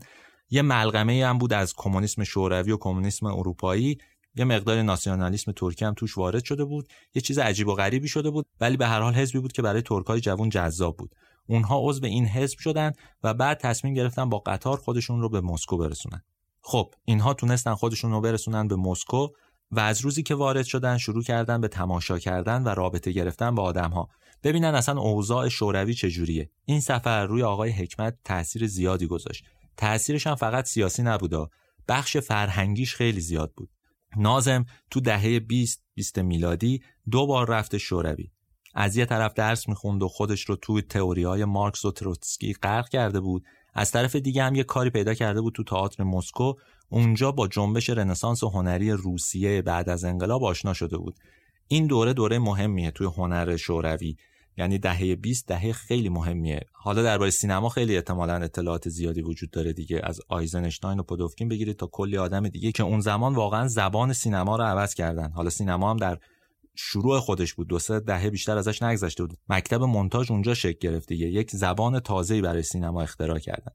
[0.50, 3.98] یه ملغمه هم بود از کمونیسم شوروی و کمونیسم اروپایی
[4.40, 6.88] یه مقدار ناسیونالیسم ترکی هم توش وارد شده بود.
[7.16, 9.82] یه چیز عجیب و غریبی شده بود ولی به هر حال حزبی بود که برای
[9.82, 11.16] ترکای جوان جذاب بود.
[11.48, 12.92] اونها عضو این حزب شدن
[13.24, 16.22] و بعد تصمیم گرفتن با قطار خودشون رو به مسکو برسونن.
[16.62, 19.28] خب اینها تونستن خودشون رو برسونن به مسکو
[19.72, 23.64] و از روزی که وارد شدن شروع کردن به تماشا کردن و رابطه گرفتن با
[23.64, 24.10] آدمها.
[24.44, 26.50] ببینن اصلا اوضاع شوروی چجوریه.
[26.66, 29.46] این سفر روی آقای حکمت تاثیر زیادی گذاشت.
[29.78, 31.50] تاثیرش هم فقط سیاسی نبودا
[31.88, 33.70] بخش فرهنگیش خیلی زیاد بود.
[34.18, 38.32] نازم تو دهه 20 20 میلادی دو بار رفته شوروی.
[38.76, 42.90] از یه طرف درس می‌خوند و خودش رو تو تئوری های مارکس و تروتسکی غرق
[42.90, 43.44] کرده بود.
[43.74, 46.54] از طرف دیگه هم یه کاری پیدا کرده بود تو تئاتر مسکو.
[46.90, 51.16] اونجا با جنبش رنسانس هنری روسیه بعد از انقلاب آشنا شده بود.
[51.68, 54.18] این دوره دوره مهمیه توی هنر شوروی.
[54.58, 56.62] یعنی دهه 20 دهه خیلی مهمیه.
[56.74, 60.02] حالا درباره سینما خیلی احتمالا اطلاعات زیادی وجود داره دیگه.
[60.04, 64.56] از آیزنشتاین و پودوفکین بگیرید تا کلی آدم دیگه که اون زمان واقعا زبان سینما
[64.56, 65.32] رو عوض کردن.
[65.32, 66.18] حالا سینما هم در
[66.76, 67.68] شروع خودش بود.
[67.68, 69.38] دو سه دهه بیشتر ازش نگذشته بود.
[69.50, 71.28] مکتب مونتاژ اونجا شکل گرفت دیگه.
[71.28, 73.72] یک زبان تازه‌ای برای سینما اختراع کردن.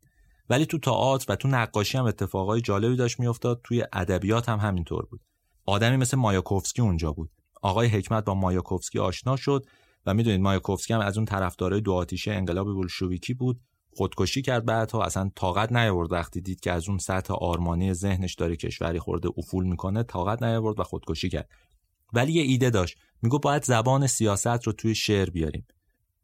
[0.51, 3.61] ولی تو تئاتر و تو نقاشی هم اتفاقای جالبی داشت میافتاد.
[3.65, 5.21] توی ادبیات هم همینطور بود.
[5.67, 7.31] آدمی مثل مایاکوفسکی اونجا بود.
[7.63, 9.67] آقای حکمت با مایاکوفسکی آشنا شد.
[10.07, 13.61] و می‌دونید مایاکوفسکی هم از اون طرفدارای دو آتیشه انقلاب بولشویکی بود.
[13.97, 18.57] خودکشی کرد بعدها اصلا طاقت نیاورد وقتی دید که از اون سطح آرمانی ذهنش داره
[18.57, 21.49] کشوری خورده افول می‌کنه طاقت نیاورد و خودکشی کرد.
[22.13, 22.97] ولی یه ایده داشت.
[23.23, 25.67] میگو باید زبان سیاست رو توی شعر بیاریم.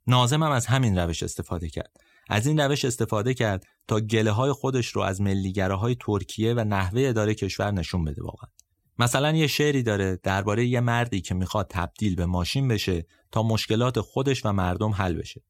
[0.07, 1.97] نازم هم از همین روش استفاده کرد.
[2.29, 6.65] از این روش استفاده کرد تا گله های خودش رو از ملیگره های ترکیه و
[6.65, 8.51] نحوه اداره کشور نشون بده واقعا.
[8.99, 14.01] مثلا یه شعری داره درباره یه مردی که می‌خواد تبدیل به ماشین بشه تا مشکلات
[14.01, 15.43] خودش و مردم حل بشه.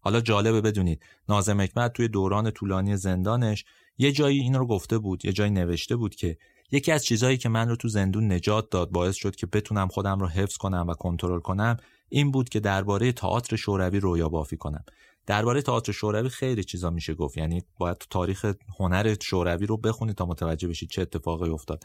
[0.00, 3.64] حالا جالبه بدونید نازم حکمت توی دوران طولانی زندانش
[3.98, 6.36] یه جایی این رو گفته بود یه جایی نوشته بود که
[6.70, 10.18] یکی از چیزهایی که من رو تو زندون نجات داد باعث شد که بتونم خودم
[10.18, 11.76] رو حفظ کنم و کنترل کنم
[12.08, 14.84] این بود که درباره تئاتر شوروی رویا بافی کنم
[15.26, 20.26] درباره تئاتر شوروی خیلی چیزا میشه گفت یعنی باید تاریخ هنر شوروی رو بخونید تا
[20.26, 21.84] متوجه بشید چه اتفاقی افتاد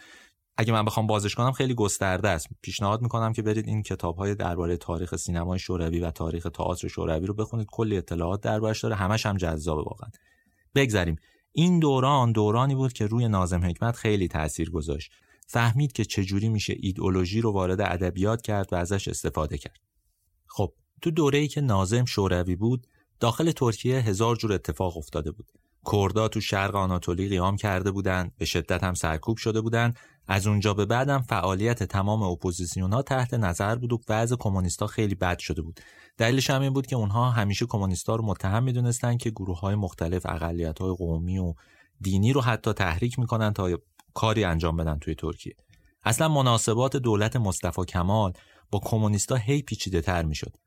[0.58, 2.48] اگه من بخوام بازش کنم خیلی گسترده است.
[2.62, 7.26] پیشنهاد می‌کنم که برید این کتاب های درباره تاریخ سینمای شوروی و تاریخ تئاتر شوروی
[7.26, 7.68] رو بخونید.
[7.72, 8.96] کلی اطلاعات دربارش داره.
[8.96, 10.10] همش هم جذابه واقعا.
[10.76, 11.16] بگذریم
[11.52, 15.12] این دوران دورانی بود که روی نازم حکمت خیلی تاثیر گذاشت.
[15.48, 19.80] فهمید که چجوری میشه ایدئولوژی رو وارد ادبیات کرد و ازش استفاده کرد.
[20.48, 22.88] خب تو دوره‌ای که نازم شوروی بود
[23.20, 25.52] داخل ترکیه هزار جور اتفاق افتاده بود.
[25.92, 30.74] کردا تو شرق آناتولی قیام کرده بودند به شدت هم سرکوب شده بودند از اونجا
[30.74, 35.62] به بعدم فعالیت تمام اپوزیسیون ها تحت نظر بود و وضع کمونیستا خیلی بد شده
[35.62, 35.80] بود.
[36.18, 40.26] دلیلش هم این بود که اونها همیشه کمونیستا رو متهم می‌دونستن که گروه های مختلف
[40.26, 41.54] اقلیت های قومی و
[42.02, 43.70] دینی رو حتی تحریک می‌کنن تا
[44.14, 45.56] کاری انجام بدن توی ترکیه.
[46.04, 48.34] اصلا مناسبات دولت مصطفی کمال
[48.72, 50.58] با کمونیستا هی پیچیده تر می‌شد.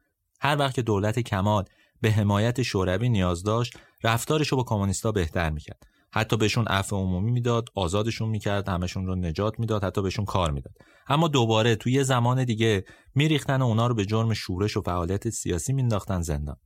[0.40, 1.64] هر وقت که دولت کمال
[2.00, 5.86] به حمایت شوروی نیاز داشت رفتارش رو با کمونیستا بهتر می‌کرد.
[6.10, 10.74] حتی بهشون عفو عمومی می‌داد آزادشون می‌کرد همشون رو نجات می‌داد حتی بهشون کار می‌داد.
[11.08, 15.30] اما دوباره توی یه زمان دیگه میریختن و اونا رو به جرم شورش و فعالیت
[15.30, 16.56] سیاسی مینداختن زندان.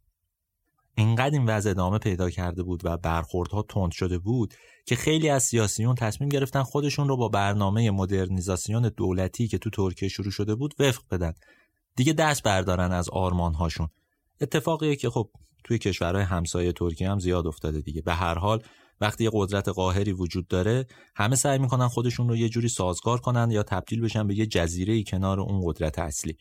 [0.94, 4.54] اینقدر این وضع ادامه پیدا کرده بود و برخوردها تند شده بود
[4.86, 10.08] که خیلی از سیاسیون تصمیم گرفتن خودشون رو با برنامه مدرنیزاسیون دولتی که تو ترکیه
[10.08, 11.32] شروع شده بود وفق بدن.
[11.96, 13.88] دیگه دست بردارن از آرمانهاشون.
[14.40, 15.30] اتفاقیه که خب
[15.64, 18.02] توی کشورهای همسایه ترکیه هم زیاد افتاده دیگه.
[18.02, 18.62] به هر حال
[19.00, 20.86] وقتی یه قدرت قاهری وجود داره
[21.16, 25.02] همه سعی می‌کنن خودشون رو یه جوری سازگار کنن یا تبدیل بشن به یه جزیره
[25.02, 26.36] کنار اون قدرت اصلی.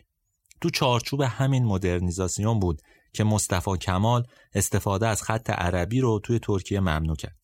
[0.62, 2.82] تو چارچوب همین مدرنیزاسیون بود
[3.14, 7.36] که مصطفی کمال استفاده از خط عربی رو توی ترکیه ممنوع کرد.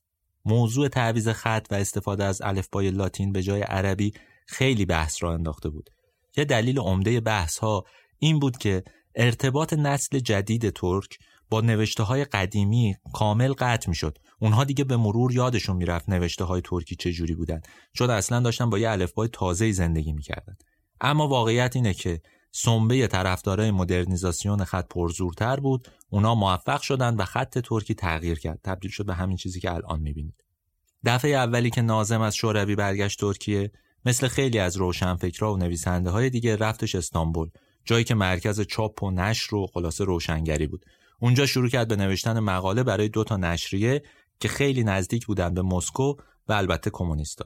[0.45, 4.13] موضوع تعویز خط و استفاده از الفبای لاتین به جای عربی
[4.47, 5.89] خیلی بحث را انداخته بود.
[6.37, 7.83] یه دلیل عمده بحث ها
[8.19, 8.83] این بود که
[9.15, 11.17] ارتباط نسل جدید ترک
[11.49, 14.17] با نوشته های قدیمی کامل قطع می‌شد.
[14.39, 17.61] اونها دیگه به مرور یادشون می‌رفت نوشته های ترکی چه جوری بودن.
[17.93, 20.57] چون اصلا داشتن با یه الفبای تازه زندگی می‌کردن.
[21.01, 25.87] اما واقعیت اینه که سنبه طرفدارای مدرنیزاسیون خط پرزورتر بود.
[26.09, 28.59] اونا موفق شدن و خط ترکی تغییر کرد.
[28.63, 30.43] تبدیل شد به همین چیزی که الان می‌بینید.
[31.05, 33.71] دفعه اولی که نازم از شوروی برگشت ترکیه
[34.05, 37.49] مثل خیلی از روشنفکرها و نویسنده های دیگه رفتش استانبول
[37.85, 40.85] جایی که مرکز چاپ و نشر و خلاصه روشنگری بود.
[41.19, 44.03] اونجا شروع کرد به نوشتن مقاله برای دو تا نشریه
[44.39, 46.15] که خیلی نزدیک بودن به مسکو
[46.47, 47.45] و البته کمونیستا.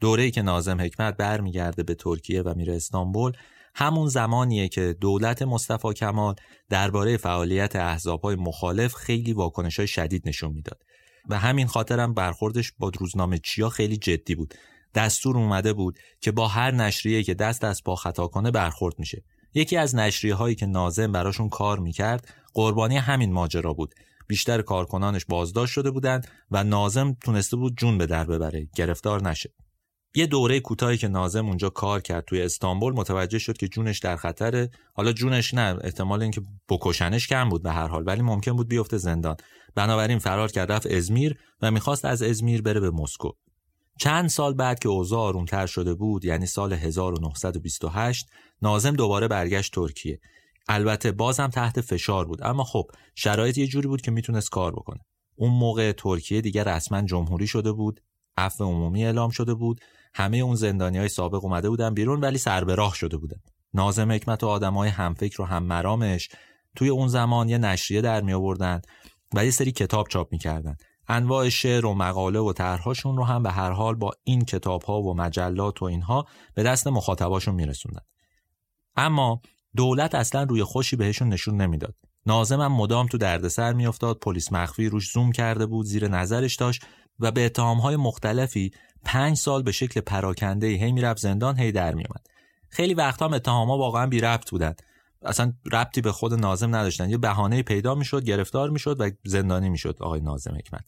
[0.00, 3.32] دوره‌ای که نازم حکمت برمیگرده به ترکیه و میره استانبول
[3.74, 6.34] همون زمانیه که دولت مصطفی کمال
[6.68, 10.82] درباره فعالیت احزابهای مخالف خیلی واکنش‌های شدید نشون می‌داد.
[11.28, 14.54] و همین خاطرم برخوردش با روزنامه چیا خیلی جدی بود.
[14.94, 19.24] دستور اومده بود که با هر نشریه که دست از پا خطا کنه برخورد میشه.
[19.54, 23.94] یکی از نشریه هایی که نازم براشون کار می‌کرد قربانی همین ماجرا بود.
[24.26, 28.68] بیشتر کارکنانش بازداشت شده بودند و نازم تونسته بود جون به در ببره.
[28.76, 29.54] گرفتار نشه.
[30.16, 34.16] یه دوره کوتاهی که نازم اونجا کار کرد توی استانبول متوجه شد که جونش در
[34.16, 34.70] خطره.
[34.94, 38.96] حالا جونش نه احتمال اینکه بکشنش کم بود به هر حال ولی ممکن بود بیفته
[38.96, 39.36] زندان.
[39.74, 43.30] بنابراین فرار کرد رفت ازمیر و می‌خواست از ازمیر بره به مسکو.
[43.98, 48.26] چند سال بعد که اوضاع آرومتر شده بود یعنی سال 1928
[48.62, 50.20] نازم دوباره برگشت ترکیه.
[50.68, 52.42] البته بازم تحت فشار بود.
[52.42, 55.00] اما خب شرایط یه جوری بود که می‌تونست کار بکنه.
[55.36, 58.00] اون موقع ترکیه دیگه رسما جمهوری شده بود
[58.36, 59.80] عفو عمومی اعلام شده بود.
[60.14, 63.40] همه اون زندانی های سابق اومده بودن بیرون ولی سر به راه شده بودن.
[63.74, 66.28] نازم حکمت و آدمای همفکر و هم مرامش
[66.76, 68.82] توی اون زمان یه نشریه در می آوردن
[69.34, 70.76] و یه سری کتاب چاپ می‌کردن.
[71.08, 75.02] انواع شعر و مقاله و طرحهاشون رو هم به هر حال با این کتاب ها
[75.02, 78.00] و مجلات و اینها به دست مخاطباشون میرسوندن.
[78.96, 79.40] اما
[79.76, 81.94] دولت اصلا روی خوشی بهشون نشون نمی‌داد.
[82.26, 86.82] نازمم مدام تو دردسر میافتاد پلیس مخفی روش زوم کرده بود زیر نظرش داشت
[87.20, 88.70] و به اتهامهای مختلفی
[89.04, 92.26] پنج سال به شکل پراکنده هی می‌رفت زندان هی در میومد
[92.68, 94.74] خیلی وقتا هم اتهامها واقعا بی ربط بودن.
[95.22, 97.10] اصلا ربطی به خود نازم نداشتن.
[97.10, 100.84] یه بهانه پیدا می‌شد گرفتار می‌شد و زندانی می‌شد آقای نازم حکمت.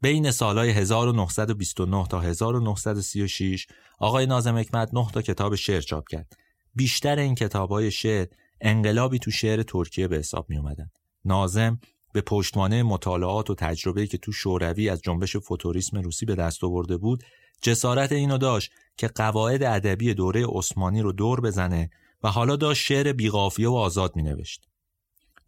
[0.00, 3.66] بین سالهای 1929 تا 1936
[3.98, 6.36] آقای نازم حکمت 9 تا کتاب شعر چاپ کرد.
[6.74, 8.26] بیشتر این کتابهای شعر
[8.60, 10.90] انقلابی تو شعر ترکیه به حساب می اومدن.
[11.24, 11.80] نازم
[12.12, 16.96] به پشتوانه مطالعات و تجربه‌ای که تو شوروی از جنبش فوتوریسم روسی به دست آورده
[16.96, 17.22] بود
[17.62, 21.90] جسارت اینو داشت که قواعد ادبی دوره عثمانی رو دور بزنه
[22.22, 24.68] و حالا داشت شعر بیقافیه و آزاد مینوشت.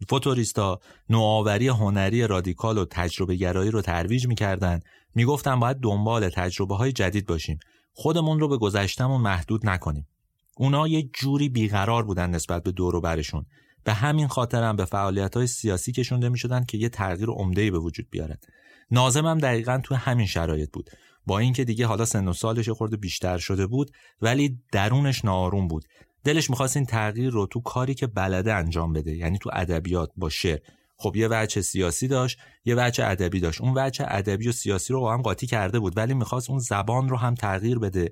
[0.09, 4.79] فوتوریستا نوآوری هنری رادیکال و تجربه گرایی رو ترویج می‌کردن
[5.15, 7.59] می‌گفتن باید دنبال تجربه های جدید باشیم
[7.93, 10.07] خودمون رو به گذشتمون محدود نکنیم
[10.57, 13.45] اونا یه جوری بیقرار بودن نسبت به دور و برشون.
[13.83, 17.71] به همین خاطر هم به فعالیت های سیاسی کشونده می شدن که یه تغییر عمده
[17.71, 18.37] به وجود بیارن.
[18.91, 20.89] نازم هم دقیقا تو همین شرایط بود.
[21.25, 23.91] با اینکه دیگه حالا سن و سالش خورده بیشتر شده بود
[24.21, 25.85] ولی درونش ناآروم بود.
[26.23, 30.29] دلش می‌خواست این تغییر رو تو کاری که بلده انجام بده یعنی تو ادبیات با
[30.29, 30.59] شعر.
[30.97, 33.61] خب یه وجه سیاسی داشت یه وجه ادبی داشت.
[33.61, 37.09] اون وجه ادبی و سیاسی رو با هم قاطی کرده بود ولی می‌خواست اون زبان
[37.09, 38.11] رو هم تغییر بده.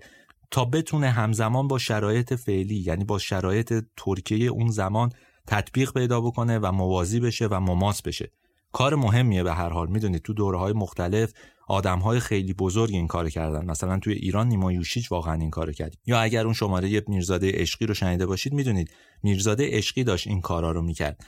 [0.53, 5.11] تا بتونه همزمان با شرایط فعلی یعنی با شرایط ترکیه اون زمان
[5.47, 8.31] تطبیق پیدا بکنه و موازی بشه و مماس بشه.
[8.71, 9.89] کار مهمیه به هر حال.
[9.89, 11.33] می‌دونید تو دوره های مختلف
[11.67, 13.65] آدم های خیلی بزرگ این کار کردن.
[13.65, 15.95] مثلا توی ایران نیما یوشیچ واقعا این کار کرد.
[16.05, 18.91] یا اگر اون شماره میرزاده عشقی رو شنیده باشید می‌دونید
[19.23, 21.25] میرزاده عشقی داشت این کارا رو می‌کرد.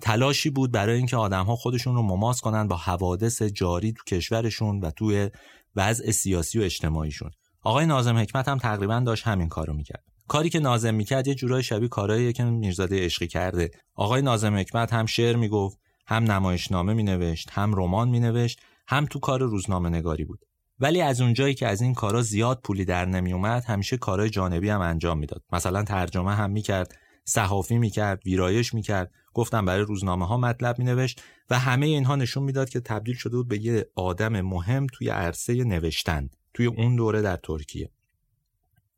[0.00, 4.80] تلاشی بود برای اینکه آدم ها خودشون رو مماس کنن با حوادث جاری تو کشورشون
[4.80, 5.30] و توی
[5.76, 7.30] وضع سیاسی و اجتماعیشون.
[7.66, 10.04] آقای نازم حکمت هم تقریبا داشت همین کارو می‌کرد.
[10.28, 13.70] کاری که نازم می‌کرد یه جورای شبیه کارهایی که میرزاده عشقی کرده.
[13.94, 19.42] آقای نازم حکمت هم شعر می‌گفت هم نمایشنامه مینوشت هم رمان مینوشت هم تو کار
[19.42, 20.40] روزنامه نگاری بود.
[20.78, 24.68] ولی از اونجایی که از این کارا زیاد پولی در نمی اومد همیشه کارهای جانبی
[24.68, 25.42] هم انجام می‌داد.
[25.52, 31.58] مثلا ترجمه هم می‌کرد صحافی می‌کرد ویرایش می‌کرد گفتم برای روزنامه ها مطلب مینوشت و
[31.58, 36.30] همه اینها نشون می‌داد که تبدیل شده بود به یه آدم مهم توی عرصه نوشتن.
[36.54, 37.90] توی اون دوره در ترکیه.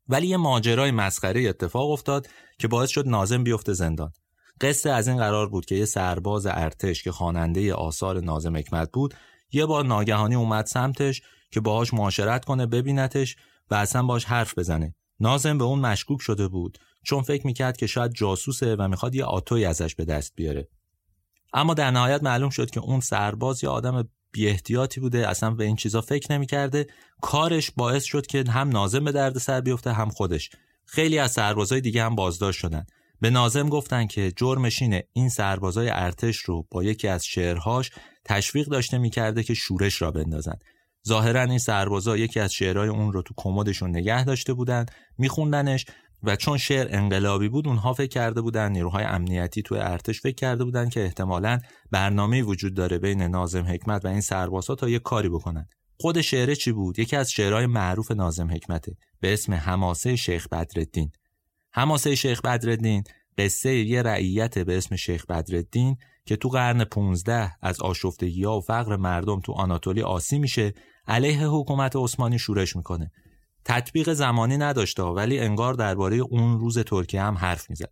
[0.08, 4.12] ولی یه ماجرای مسخره اتفاق افتاد که باعث شد نازم بیفته زندان.
[4.60, 9.14] قصه از این قرار بود که یه سرباز ارتش که خواننده آثار نازم حکمت بود
[9.52, 13.36] یه بار ناگهانی اومد سمتش که باهاش معاشرت کنه ببینتش
[13.70, 14.94] و اصلا باش حرف بزنه.
[15.20, 19.24] نازم به اون مشکوک شده بود چون فکر می‌کرد که شاید جاسوسه و می‌خواد یه
[19.24, 20.68] آتوی ازش به دست بیاره.
[21.52, 25.64] اما در نهایت معلوم شد که اون سرباز یه آدم بی احتیاطی بوده اصلا به
[25.64, 26.86] این چیزا فکر نمی‌کرده.
[27.20, 30.50] کارش باعث شد که هم نازم به درد سر بیفته هم خودش.
[30.86, 32.86] خیلی از سربازای دیگه هم بازداشت شدن.
[33.20, 37.90] به نازم گفتن که جرمش این سربازای ارتش رو با یکی از شعرهاش
[38.24, 40.58] تشویق داشته می‌کرده که شورش را بندازن.
[41.08, 44.86] ظاهرا این سربازا یکی از شعرهای اون رو تو کمدشون نگه داشته بودن
[45.18, 45.86] میخوندنش.
[46.26, 50.64] و چون شعر انقلابی بود اونها فکر کرده بودن نیروهای امنیتی تو ارتش فکر کرده
[50.64, 51.58] بودن که احتمالا
[51.90, 55.68] برنامه وجود داره بین نازم حکمت و این سربازا تا یه کاری بکنن.
[56.00, 61.10] خود شعره چی بود؟ یکی از شعرهای معروف نازم حکمته به اسم حماسه شیخ بدرالدین.
[61.72, 63.04] حماسه شیخ بدرالدین
[63.38, 68.60] قصه یه رعیت به اسم شیخ بدرالدین که تو قرن 15 از آشفتگی ها و
[68.60, 70.74] فقر مردم تو آناتولی آسی میشه
[71.08, 73.10] علیه حکومت عثمانی شورش می‌کنه.
[73.68, 77.90] تطبیق زمانی نداشته ولی انگار درباره اون روز ترکیه هم حرف می‌زد.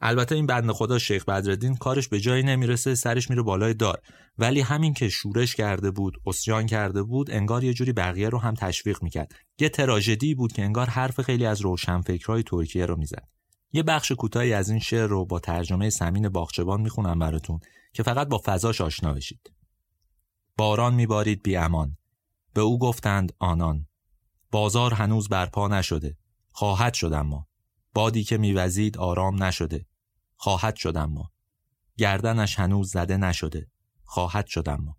[0.00, 4.00] البته این بند خدا شیخ بدردین کارش به جایی نمی‌رسه سرش میره بالای دار.
[4.38, 8.54] ولی همین که شورش کرده بود اسیان کرده بود انگار یه جوری بقیه رو هم
[8.54, 9.32] تشویق می‌کرد.
[9.58, 13.28] یه تراژدی بود که انگار حرف خیلی از روشنفکرهای ترکیه رو می‌زد.
[13.72, 17.60] یه بخش کوتاهی از این شعر رو با ترجمه سمین باغچبان می‌خونم براتون
[17.92, 19.52] که فقط با فضاش آشنا بشید.
[20.56, 21.96] باران میبارید بی امان.
[22.54, 23.86] به او گفتند آنان
[24.56, 26.16] بازار هنوز برپا نشده.
[26.50, 27.46] خواهد شد اما.
[27.94, 29.86] بادی که میوزید آرام نشده.
[30.36, 31.30] خواهد شد اما.
[31.96, 33.66] گردنش هنوز زده نشده.
[34.04, 34.96] خواهد شد اما.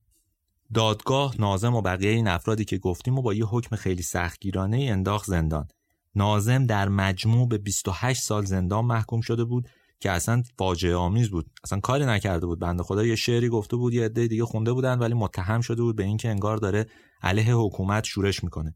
[0.73, 5.27] دادگاه نازم و بقیه این افرادی که گفتیم و با یه حکم خیلی سختگیرانه انداخت
[5.27, 5.67] زندان.
[6.15, 11.51] نازم در مجموع به 28 سال زندان محکوم شده بود که اصلا فاجعه آمیز بود.
[11.63, 12.59] اصلا کاری نکرده بود.
[12.59, 15.95] بنده خدا یه شعری گفته بود یه عده دیگه خونده بودن ولی متهم شده بود
[15.95, 16.85] به اینکه انگار داره
[17.21, 18.75] علیه حکومت شورش می‌کنه.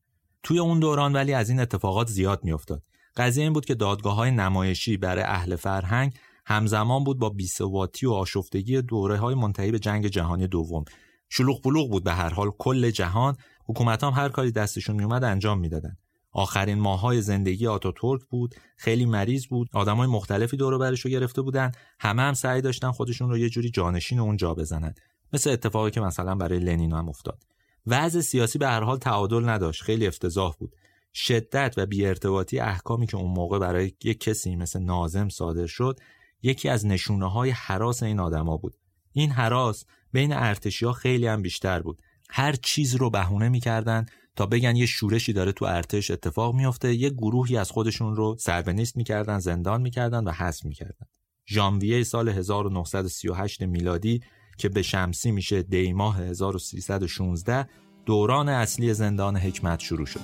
[0.52, 2.84] توی اون دوران ولی از این اتفاقات زیاد میافتاد.
[3.18, 6.14] قضیه این بود که دادگاه های نمایشی برای اهل فرهنگ
[6.46, 10.86] همزمان بود با بیسواتی و آشفتگی دوره های منتهی به جنگ جهانی دوم.
[11.30, 13.36] شلوغ بلوغ بود به هر حال کل جهان.
[13.66, 15.98] حکومت هم هر کاری دستشون میومد انجام می‌دادن.
[16.32, 18.56] آخرین ماهای زندگی آتاتورک بود.
[18.78, 19.68] خیلی مریض بود.
[19.74, 21.72] آدمای مختلفی دور برش رو گرفته بودن.
[22.00, 24.94] همه هم سعی داشتن خودشون رو یه جوری جانشین اون جا بزنن.
[25.34, 27.44] مثل اتفاقی که مثلا برای لنین هم افتاد.
[27.88, 29.84] وضع سیاسی به هر حال تعادل نداشت.
[29.84, 30.76] خیلی افتضاح بود.
[31.14, 36.00] شدت و بیارتباطی احکامی که اون موقع برای یک کسی مثل نازم صادر شد
[36.42, 38.76] یکی از نشونه های حراس این آدما بود.
[39.12, 42.02] این حراس بین ارتشی خیلی هم بیشتر بود.
[42.30, 44.06] هر چیز رو بهونه می‌کردن
[44.36, 48.98] تا بگن یه شورشی داره تو ارتش اتفاق میافته یه گروهی از خودشون رو سربنیست
[48.98, 51.08] می‌کردن زندان می‌کردن و حذف می‌کردن.
[51.48, 54.22] ژانویه سال 1938 میلادی
[54.62, 57.68] که به شمسی میشه دی ماه 1316
[58.06, 60.20] دوران اصلی زندان حکمت شروع شد.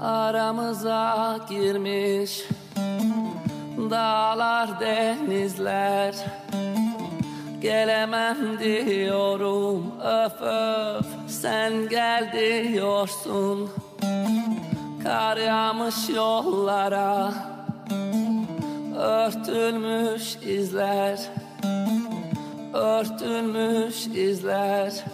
[0.00, 2.32] Aramıza girmiş
[3.90, 6.14] dağlar denizler
[7.60, 9.92] Gelemem diyorum.
[10.00, 13.70] Öf öf sen gel diyorsun.
[15.02, 17.34] Kar yağmış yollara
[18.96, 21.20] Örtülmüş izler
[22.74, 25.04] Örtülmüş izler.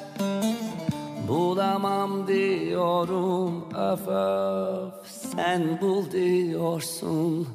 [1.29, 3.69] Bulamam diyorum.
[3.75, 7.49] Öf öf Sen bul diyorsun.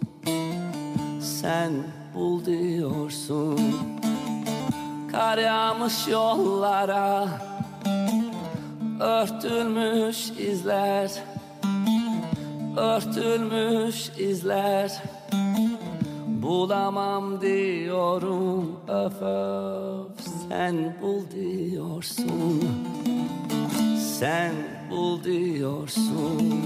[1.22, 1.72] Sen
[2.16, 3.60] bul diyorsun
[5.12, 7.28] Kar yağmış yollara
[9.00, 11.12] Örtülmüş izler
[12.78, 15.04] Örtülmüş izler.
[16.28, 22.64] Bulamam diyorum öf öf Sen bul diyorsun
[24.20, 24.52] Sen
[24.92, 26.62] bul diyorsun.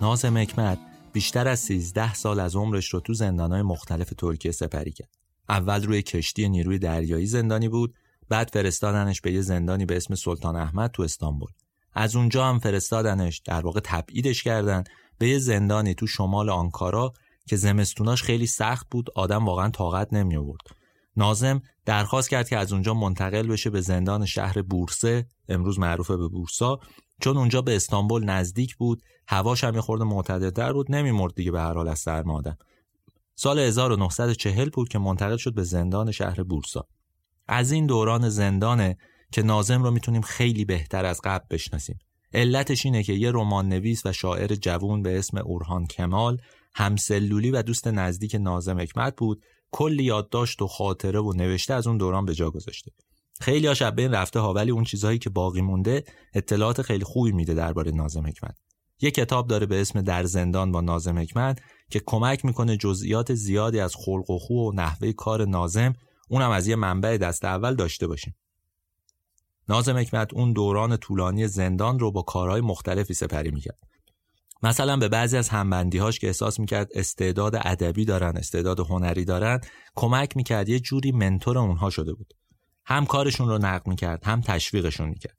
[0.00, 5.16] Nazım Ekmer بیشتر از 13 سال از عمرش رو تو زندانهای مختلف ترکیه سپری کرد.
[5.48, 7.94] اول روی کشتی نیروی دریایی زندانی بود
[8.28, 11.50] بعد فرستادنش به یه زندانی به اسم سلطان احمد تو استانبول.
[11.94, 14.84] از اونجا هم فرستادنش در واقع تبعیدش کردن
[15.18, 17.12] به یه زندانی تو شمال آنکارا
[17.46, 20.62] که زمستوناش خیلی سخت بود آدم واقعا طاقت نمی آورد
[21.16, 26.28] نازم درخواست کرد که از اونجا منتقل بشه به زندان شهر بورسه امروز معروف به
[26.28, 26.80] بورسا.
[27.22, 31.74] چون اونجا به استانبول نزدیک بود هواش هم خورده معتدلتر بود نمیمرد دیگه به هر
[31.74, 32.56] حال از سرما آدم
[33.34, 36.86] سال 1940 بود که منتقل شد به زندان شهر بورسا.
[37.48, 38.96] از این دوران زندانه
[39.32, 41.98] که نازم رو می‌تونیم خیلی بهتر از قبل بشناسیم.
[42.34, 46.38] علتش اینه که یه رمان نویس و شاعر جوون به اسم اورهان کمال
[46.74, 51.96] همسلولی و دوست نزدیک نازم حکمت بود کلی یادداشت و خاطره و نوشته از اون
[51.96, 52.90] دوران به جا گذاشته.
[53.40, 56.04] خیلی ها شب بین رفته ها ولی اون چیزهایی که باقی مونده
[56.34, 58.56] اطلاعات خیلی خوبی میده درباره نازم حکمت.
[59.00, 61.60] یه کتاب داره به اسم در زندان با نازم حکمت
[61.90, 65.92] که کمک می‌کنه جزئیات زیادی از خلق و خو و نحوه کار نازم
[66.28, 68.34] اونم از یه منبع دست اول داشته باشیم.
[69.68, 73.78] نازم حکمت اون دوران طولانی زندان رو با کارهای مختلفی سپری می‌کرد.
[74.62, 79.60] مثلا به بعضی از همبندیهاش که احساس می‌کرد استعداد ادبی دارن استعداد هنری دارن
[79.94, 82.34] کمک می‌کرد یه جوری منتور اونها شده بود.
[82.84, 85.36] هم کارشون رو نقد می‌کرد هم تشویقشون می‌کرد.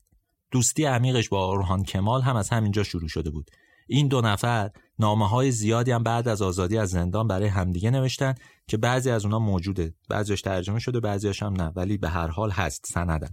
[0.51, 3.51] دوستی عمیقش با اورهان کمال هم از همینجا شروع شده بود.
[3.87, 8.35] این دو نفر نامه های زیادی هم بعد از آزادی از زندان برای همدیگه نوشتن
[8.67, 9.93] که بعضی از اونها موجوده.
[10.09, 13.29] بعضیش ترجمه شده بعضیش هم نه ولی به هر حال هست سندن.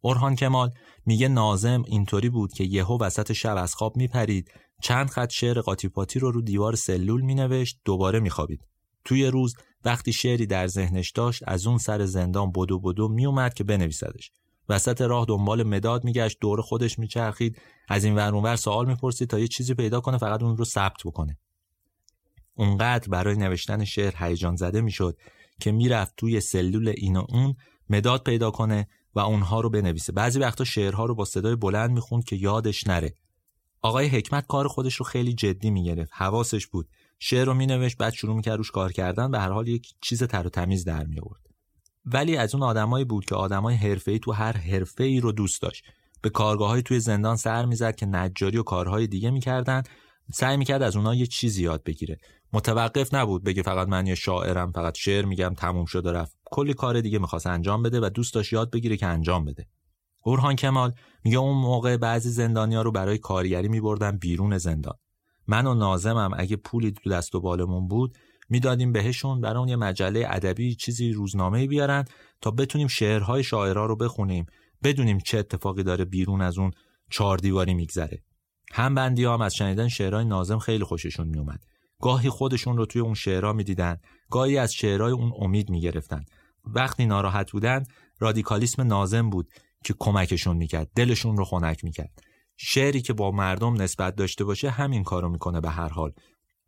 [0.00, 0.70] اورهان کمال
[1.06, 4.50] میگه نازم اینطوری بود که یهو وسط شب از خواب میپرید
[4.82, 8.60] چند خط شعر قاطی رو رو دیوار سلول مینوشت دوباره میخوابید.
[9.04, 13.64] توی روز وقتی شعری در ذهنش داشت از اون سر زندان بدو بدو میومد که
[13.64, 14.30] بنویسدش.
[14.68, 17.58] وسط راه دنبال مداد میگشت دور خودش میچرخید
[17.88, 21.02] از این ور اونور سوال می‌پرسید تا یه چیزی پیدا کنه فقط اون رو ثبت
[21.04, 21.38] بکنه.
[22.54, 25.16] اونقدر برای نوشتن شعر هیجان زده می‌شد
[25.60, 27.54] که می‌رفت توی سلول این و اون
[27.90, 30.12] مداد پیدا کنه و اونها رو بنویسه.
[30.12, 33.14] بعضی وقتا شعرها رو با صدای بلند می‌خوند که یادش نره.
[33.82, 36.12] آقای حکمت کار خودش رو خیلی جدی می‌گرفت.
[36.14, 36.88] حواسش بود.
[37.18, 40.46] شعر رو مینوشت بعد شروع می‌کرد روش کار کردن به هر حال یک چیز تر
[40.46, 41.20] و تمیز در می
[42.04, 45.84] ولی از اون آدمایی بود که آدمای حرفه‌ای تو هر حرفه‌ای رو دوست داشت.
[46.22, 49.82] به کارگاههای توی زندان سر می‌زد که نجاری و کارهای دیگه می‌کردن.
[50.32, 52.18] سعی می‌کرد از اونها یه چیزی یاد بگیره.
[52.52, 56.36] متوقف نبود بگه فقط من یه شاعرم فقط شعر میگم تموم شده رفت.
[56.44, 59.66] کلی کار دیگه می‌خواست انجام بده و دوست داشت یاد بگیره که انجام بده.
[60.22, 60.92] اورهان کمال
[61.24, 64.94] میگه اون موقع بعضی زندانیا رو برای کارگری میبردن بیرون زندان.
[65.48, 68.18] من و نازمم اگه پولی تو دست و بالمون بود
[68.48, 72.04] می‌دادیم بهشون برای اون یه مجله ادبی چیزی روزنامه بیارن
[72.40, 74.46] تا بتونیم شعرهای شاعرها رو بخونیم
[74.82, 76.70] بدونیم چه اتفاقی داره بیرون از اون
[77.10, 78.22] چهار دیواری میگذره.
[78.72, 81.64] هم بندی هم از شنیدن شعرهای نازم خیلی خوششون میومد
[82.00, 83.96] گاهی خودشون رو توی اون شعرها می‌دیدن
[84.30, 86.24] گاهی از شعرهای اون امید می‌گرفتن.
[86.64, 87.84] وقتی ناراحت بودن
[88.18, 89.48] رادیکالیسم نازم بود
[89.84, 92.22] که کمکشون می‌کرد دلشون رو خنک می‌کرد.
[92.60, 96.12] شعری که با مردم نسبت داشته باشه همین کارو می‌کنه به هر حال.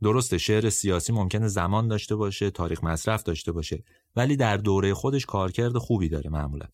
[0.02, 3.84] درسته شعر سیاسی ممکنه زمان داشته باشه تاریخ مصرف داشته باشه
[4.16, 6.66] ولی در دوره خودش کارکرد خوبی داره معمولا.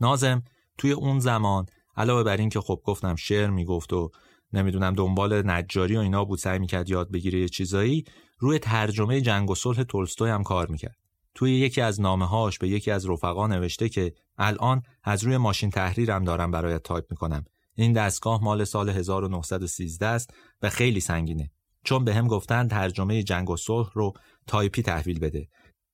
[0.00, 0.42] نازم
[0.78, 1.66] توی اون زمان
[1.96, 4.10] علاوه بر این که خب گفتم شعر می‌گفت و
[4.52, 8.04] نمی‌دونم دنبال نجاری و اینا بود سعی می‌کرد یاد بگیره یه چیزایی
[8.38, 10.96] روی ترجمه جنگ و صلح تولستوی هم کار می‌کرد.
[11.34, 15.70] توی یکی از نامه هاش به یکی از رفقا نوشته که الان از روی ماشین
[15.70, 17.44] تحریرم دارم برایت تایپ می‌کنم.
[17.74, 20.30] این دستگاه مال سال 1913 است
[20.62, 21.50] و خیلی سنگینه.
[21.84, 24.12] چون بهم گفتن ترجمه جنگ و صلح رو
[24.46, 25.48] تایپی تحویل بده.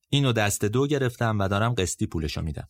[0.08, 2.68] اینو دست دو گرفتم و دارم قسطی پولشو میدم.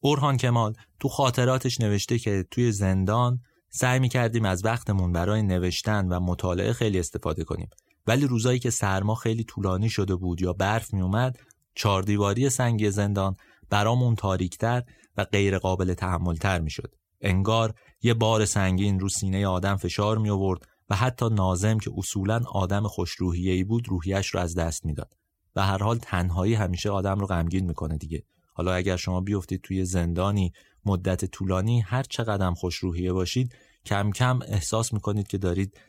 [0.00, 3.40] اورهان کمال تو خاطراتش نوشته که توی زندان
[3.70, 7.68] سعی می‌کردیم از وقتمون برای نوشتن و مطالعه خیلی استفاده کنیم.
[8.06, 11.38] ولی روزایی که سرما خیلی طولانی شده بود یا برف میومد
[11.74, 13.36] چاردیواری سنگی زندان
[13.70, 14.82] برامون تاریکتر
[15.16, 16.94] و غیر قابل تحملتر می‌شد.
[17.20, 22.40] انگار یه بار سنگین رو سینه آدم فشار می آورد و حتی نازم که اصولا
[22.52, 25.16] آدم خوشروحیه‌ای بود روحیش رو از دست می‌داد.
[25.56, 28.22] و هر حال تنهایی همیشه آدم رو غمگین می‌کنه دیگه.
[28.52, 30.52] حالا اگر شما بیفتید توی زندانی
[30.84, 33.54] مدت طولانی هر چقدر خوش روحیه باشید
[33.86, 35.80] کم کم احساس می‌کنید که دارید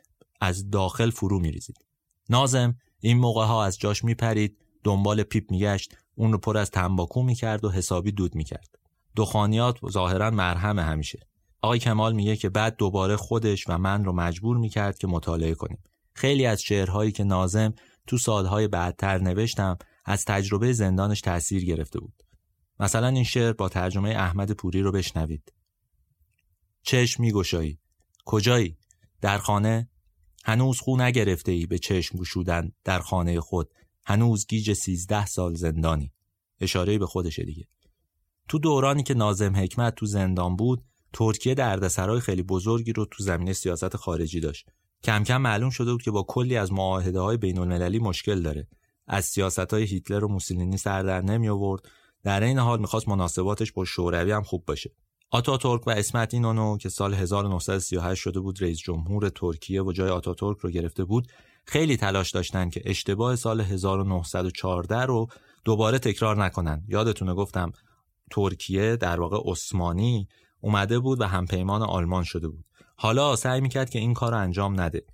[0.42, 1.86] از داخل فرو میریزید.
[2.30, 7.24] نازم این موقع ها از جاش میپرید دنبال پیپ میگشت اون رو پر از تنباکو
[7.24, 8.80] می‌کرد و حسابی دود می‌کرد.
[9.16, 11.20] دخانیات ظاهرا مرهم همیشه.
[11.62, 15.84] آقای کمال میگه که بعد دوباره خودش و من رو مجبور می‌کرد که مطالعه کنیم.
[16.14, 17.74] خیلی از شعرهایی که نازم
[18.08, 22.24] تو سالهای بعدتر نوشتم از تجربه زندانش تاثیر گرفته بود.
[22.80, 25.54] مثلا این شعر با ترجمه احمد پوری رو بشنوید.
[26.84, 27.80] چشم میگشایی.
[28.26, 28.78] کجایی؟
[29.22, 29.90] در خانه؟
[30.46, 33.74] هنوز خو نگرفته ای به چشم گشودن در خانه خود.
[34.06, 36.14] هنوز گیج سیزده سال زندانی.
[36.60, 37.68] اشاره به خودشه دیگه.
[38.48, 40.84] تو دورانی که نازم حکمت تو زندان بود
[41.14, 44.70] ترکیه دردسرای خیلی بزرگی رو تو زمینه سیاست خارجی داشت.
[45.04, 48.68] کم کم معلوم شده بود که با کلی از معاهده های بین المللی مشکل داره.
[49.08, 51.82] از سیاست های هیتلر و موسولینی سر در نمی آورد
[52.24, 54.92] در این حال می‌خواست مناسباتش با شوروی هم خوب باشه.
[55.30, 60.58] آتاتورک و اسمت اینونو که سال 1938 شده بود رئیس جمهور ترکیه و جای آتاتورک
[60.58, 61.28] رو گرفته بود
[61.66, 65.28] خیلی تلاش داشتن که اشتباه سال 1914 رو
[65.66, 66.84] دوباره تکرار نکنن.
[66.88, 67.72] یادتونه گفتم
[68.32, 70.28] ترکیه در واقع عثمانی
[70.62, 72.66] اومده بود و همپیمان آلمان شده بود.
[72.96, 75.06] حالا سعی می‌کرد که این کار انجام نده.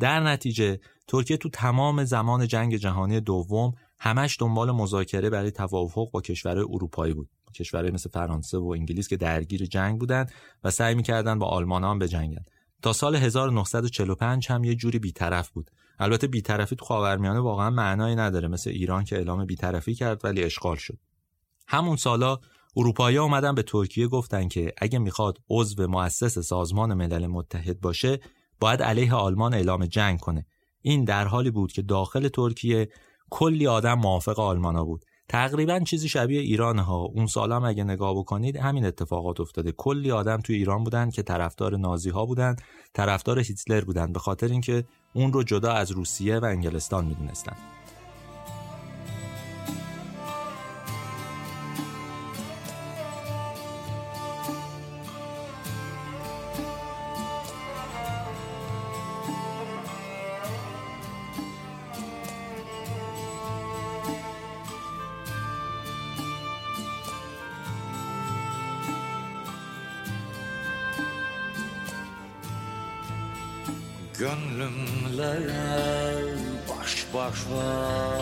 [0.00, 6.20] در نتیجه ترکیه تو تمام زمان جنگ جهانی دوم همش دنبال مذاکره برای توافق با
[6.20, 7.28] کشورهای اروپایی بود.
[7.54, 10.32] کشورهای مثل فرانسه و انگلیس که درگیر جنگ بودند
[10.64, 12.44] و سعی می‌کردن با آلمان هم بجنگن
[12.82, 15.70] تا سال 1945 هم یه جوری بیطرف بود.
[15.98, 18.48] البته بیطرفی تو خاورمیانه واقعا معنایی نداره.
[18.48, 20.98] مثل ایران که اعلام بیطرفی کرد ولی اشغال شد.
[21.68, 22.38] همون سالا
[22.76, 28.20] اروپایی اومدن به ترکیه گفتن که اگه می‌خواد عضو مؤسس سازمان ملل متحد باشه
[28.60, 30.46] باید علیه آلمان اعلام جنگ کنه.
[30.82, 32.88] این در حالی بود که داخل ترکیه
[33.30, 35.04] کلی آدم موافق آلمانا بود.
[35.28, 36.96] تقریبا چیزی شبیه ایران ها.
[36.96, 39.72] اون سال هم اگه نگاه بکنید همین اتفاقات افتاده.
[39.72, 42.56] کلی آدم توی ایران بودن که طرفدار نازی ها بودن
[42.94, 44.12] طرفدار هیتلر بودن.
[44.12, 47.56] به خاطر اینکه اون رو جدا از روسیه و انگلستان می‌دونستن.
[75.16, 75.52] Gönlümle
[76.68, 78.20] baş başa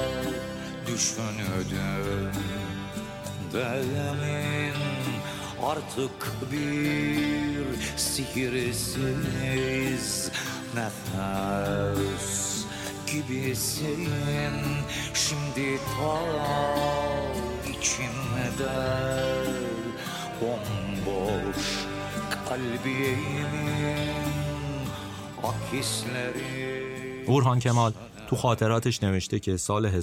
[0.87, 2.33] düşünüdüm
[3.53, 4.75] Demin
[5.63, 7.67] artık bir
[7.97, 9.11] sihirsiz
[10.75, 12.65] nefes
[13.07, 14.09] gibisin.
[15.15, 16.19] Şimdi ta
[17.71, 18.77] içimde
[20.41, 21.65] bomboş
[22.49, 24.24] kalbimin
[27.27, 27.93] اورهان کمال
[28.29, 30.03] تو خاطراتش نوشته که سال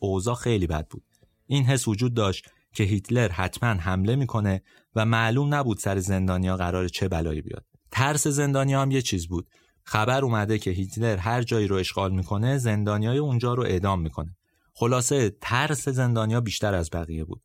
[0.00, 1.02] اوضاع خیلی بد بود.
[1.46, 4.62] این حس وجود داشت که هیتلر حتما حمله می‌کنه
[4.94, 7.64] و معلوم نبود سر زندانیا قرار چه بلایی بیاد.
[7.90, 9.48] ترس زندانیا هم یه چیز بود.
[9.84, 14.36] خبر اومده که هیتلر هر جایی رو اشغال می‌کنه زندانیای اونجا رو اعدام می‌کنه.
[14.74, 17.42] خلاصه ترس زندانیا بیشتر از بقیه بود.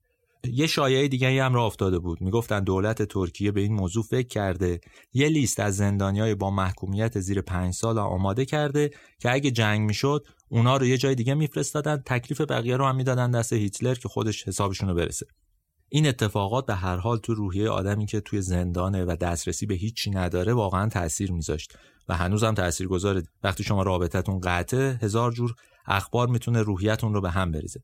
[0.52, 2.22] یه شایعه دیگه هم را افتاده بود.
[2.22, 4.80] می‌گفتن دولت ترکیه به این موضوع فکر کرده.
[5.14, 10.26] یه لیست از زندانیای با محکومیت زیر پنج سال آماده کرده که اگه جنگ می‌شد
[10.50, 12.04] اونا رو یه جای دیگه میفرستادن.
[12.06, 15.26] تکلیف بقیه رو هم می‌دادن دست هیتلر که خودش حسابشون رو برسه.
[15.90, 20.12] این اتفاقات به هر حال تو روحیه آدمی که توی زندانه و دسترسی به هیچی
[20.12, 21.74] نداره واقعا تاثیر میذاشت
[22.10, 25.56] و هنوزم تاثیر گذاره وقتی شما رابطتون قطعه هزار جور
[25.88, 27.80] اخبار می‌تونه روحیتون رو به هم بریزه.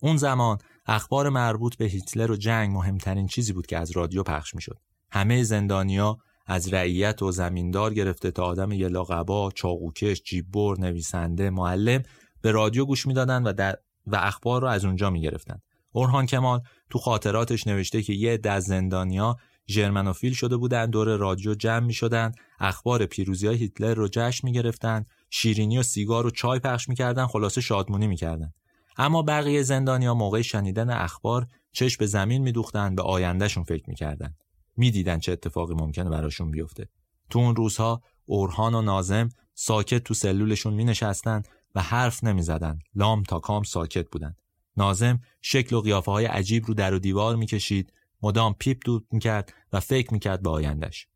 [0.00, 4.54] اون زمان اخبار مربوط به هیتلر و جنگ مهمترین چیزی بود که از رادیو پخش
[4.54, 4.78] می‌شد.
[5.10, 12.02] همه زندانیا از رعیت و زمیندار گرفته تا آدم یلا قبا، چاقوکش، جیببر، نویسنده، معلم
[12.42, 13.72] به رادیو گوش می‌دادن و
[14.06, 15.60] و اخبار رو از اونجا می‌گرفتن.
[15.92, 19.36] اورهان کمال تو خاطراتش نوشته که یه عده زندانیا
[19.68, 24.52] ژرمنوفیل شده بودن دور رادیو جمع می شدن اخبار پیروزی های هیتلر رو جشن می
[24.52, 28.52] گرفتن شیرینی و سیگار و چای پخش می‌کردن خلاصه شادمونی می‌کردن
[28.96, 34.34] اما بقیه زندانیا موقع شنیدن اخبار چشم به زمین میدوختن به آیندهشون فکر می‌کردن
[34.76, 36.88] می‌دیدن چه اتفاقی ممکنه براشون بیفته
[37.30, 41.42] تو اون روزها اورهان و نازم ساکت تو سلولشون می نشستن
[41.74, 42.78] و حرف نمی زدن.
[42.94, 44.34] لام تا کام ساکت بودن.
[44.76, 47.92] نازم شکل و قیافه های عجیب رو در و دیوار می کشید.
[48.22, 51.06] مدام پیپ دود می کرد و فکر می کرد به آیندهش.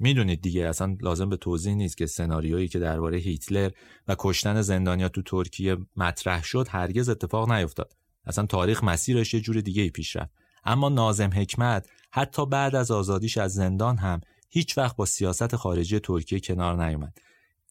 [0.00, 3.70] می‌دونید دیگه اصلا لازم به توضیح نیست که سناریویی که درباره هیتلر
[4.08, 7.96] و کشتن زندانیا تو ترکیه مطرح شد هرگز اتفاق نیفتاد.
[8.26, 10.32] اصلا تاریخ مسیرش یه جور دیگه ای پیش رفت.
[10.64, 14.20] اما نازم حکمت حتی بعد از آزادیش از زندان هم
[14.50, 17.18] هیچ وقت با سیاست خارجی ترکیه کنار نیومد.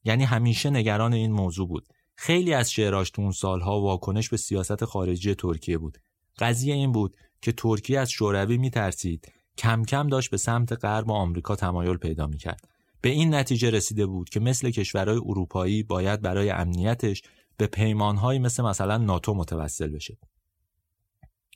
[0.03, 1.87] یعنی همیشه نگران این موضوع بود.
[2.15, 5.97] خیلی از شعراش تو اون سالها واکنش به سیاست خارجی ترکیه بود.
[6.39, 11.13] قضیه این بود که ترکیه از شوروی میترسید کم کم داشت به سمت غرب و
[11.13, 12.67] آمریکا تمایل پیدا می‌کرد.
[13.01, 17.21] به این نتیجه رسیده بود که مثل کشورهای اروپایی باید برای امنیتش
[17.57, 20.17] به پیمانهایی مثل مثلا ناتو متوسل بشه.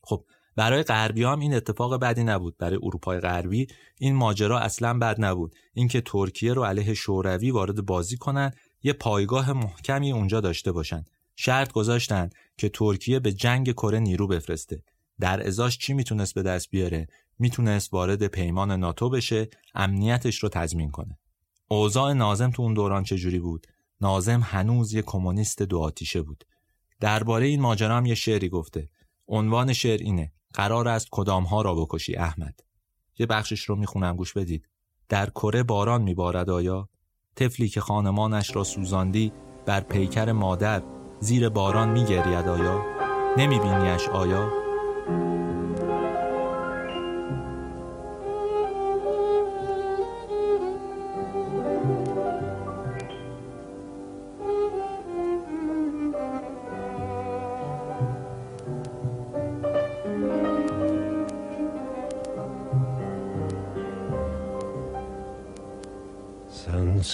[0.03, 0.25] خب
[0.55, 2.57] برای غربی هم این اتفاق بدی نبود.
[2.57, 5.55] برای اروپای غربی این ماجرا اصلا بد نبود.
[5.73, 8.51] اینکه ترکیه رو علیه شوروی وارد بازی کنن
[8.83, 11.03] یه پایگاه محکمی اونجا داشته باشن.
[11.35, 14.83] شرط گذاشتن که ترکیه به جنگ کره نیرو بفرسته.
[15.19, 17.07] در ازاش چی می‌تونست به دست بیاره؟
[17.39, 21.17] می‌تونست وارد پیمان ناتو بشه امنیتش رو تضمین کنه.
[21.67, 23.67] اوضاع نازم تو اون دوران چجوری بود؟
[24.01, 26.43] نازم هنوز یه کمونیست دو آتیشه بود.
[26.99, 28.89] درباره این ماجرا هم یه شعری گفته.
[29.27, 32.59] عنوان شعر اینه قرار است کدام ها را بکشی احمد.
[33.19, 34.67] یه بخشش رو می‌خونم گوش بدید.
[35.09, 36.89] در کره باران میبارد آیا؟
[37.35, 39.31] طفلی که خانمانش را سوزاندی
[39.65, 40.83] بر پیکر مادر
[41.19, 42.85] زیر باران میگرید آیا؟
[43.37, 44.49] نمیبینیش آیا؟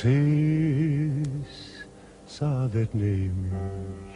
[0.02, 1.88] Sensiz
[2.26, 4.16] saadet neymiş?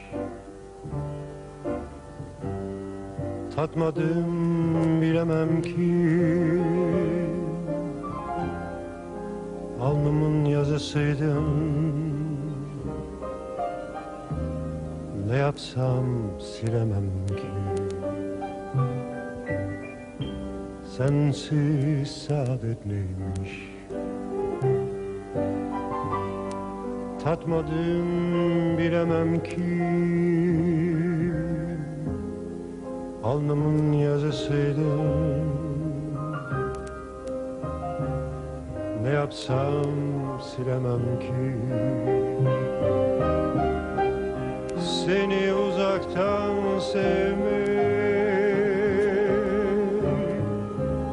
[3.56, 6.24] Tatmadım bilemem ki.
[9.82, 11.44] Alnımın yazısıydın
[15.28, 16.06] Ne yapsam
[16.40, 17.52] silemem ki.
[20.98, 23.73] Sensiz saadet neymiş
[27.24, 29.84] Tatmadım bilemem ki.
[33.24, 35.44] Alnımın yazısıydın
[39.04, 39.86] Ne yapsam
[40.42, 41.56] silemem ki.
[44.80, 47.74] Seni uzaktan sevmek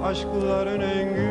[0.05, 1.30] Aşkların en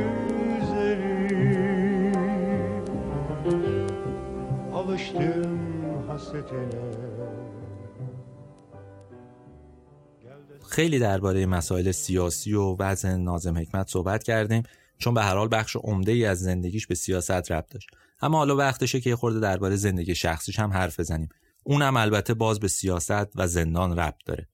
[10.70, 14.64] خیلی درباره مسائل سیاسی و وضع نازم حکمت صحبت کردیم
[14.98, 17.90] چون به هر حال بخش عمده ای از زندگیش به سیاست ربط داشت.
[18.22, 21.30] اما حالا وقتشه که خورده درباره زندگی شخصیش هم حرف بزنیم.
[21.64, 24.48] اونم البته باز به سیاست و زندان ربط داره.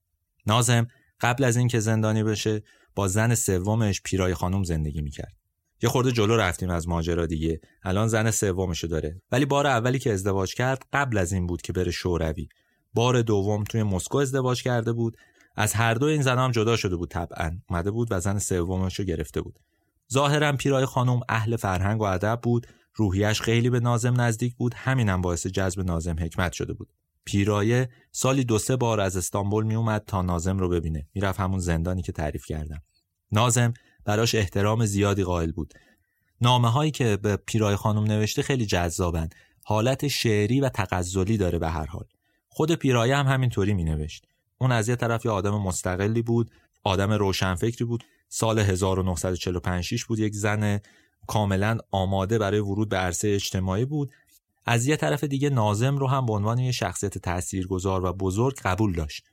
[0.48, 0.88] نازم
[1.22, 2.64] قبل از اینکه زندانی بشه
[2.96, 5.45] با زن سومش پیرای خانم زندگی می‌کرد.
[5.84, 7.60] یه خورده جلو رفتیم از ماجرا دیگه.
[7.84, 9.22] الان زن سومشو داره.
[9.32, 12.48] ولی بار اولی که ازدواج کرد قبل از این بود که بره شوروی.
[12.94, 15.18] بار دوم توی مسکو ازدواج کرده بود.
[15.56, 17.58] از هر دو این زن هم جدا شده بود طبعا.
[17.70, 19.60] اومده بود و زن سومش رو گرفته بود.
[20.14, 22.68] ظاهرا پیرای خانم اهل فرهنگ و ادب بود.
[22.96, 24.74] روحیش خیلی به نازم نزدیک بود.
[24.76, 26.90] همینم باعث جذب نازم حکمت شده بود.
[27.26, 31.08] پیرایه سالی دو سه بار از استانبول میومد تا نازم رو ببینه.
[31.16, 32.82] می‌رفت همون زندانی که تعریف کردم.
[33.32, 33.74] نازم
[34.06, 35.74] براش احترام زیادی قائل بود.
[36.42, 39.30] نامه هایی که به پیرای خانم نوشته خیلی جذابن
[39.64, 42.06] حالت شعری و تغزلی داره به هر حال.
[42.48, 44.26] خود پیرایه هم همینطوری می نوشت
[44.58, 46.52] اون از یه طرف یه آدم مستقلی بود
[46.84, 48.04] آدم روشنفکری بود.
[48.30, 50.80] سال 1945 بود یک زن
[51.28, 54.12] کاملا آماده برای ورود به عرصه اجتماعی بود.
[54.66, 58.94] از یه طرف دیگه نازم رو هم به عنوان یه شخصیت تاثیرگذار و بزرگ قبول
[58.94, 59.24] داشت.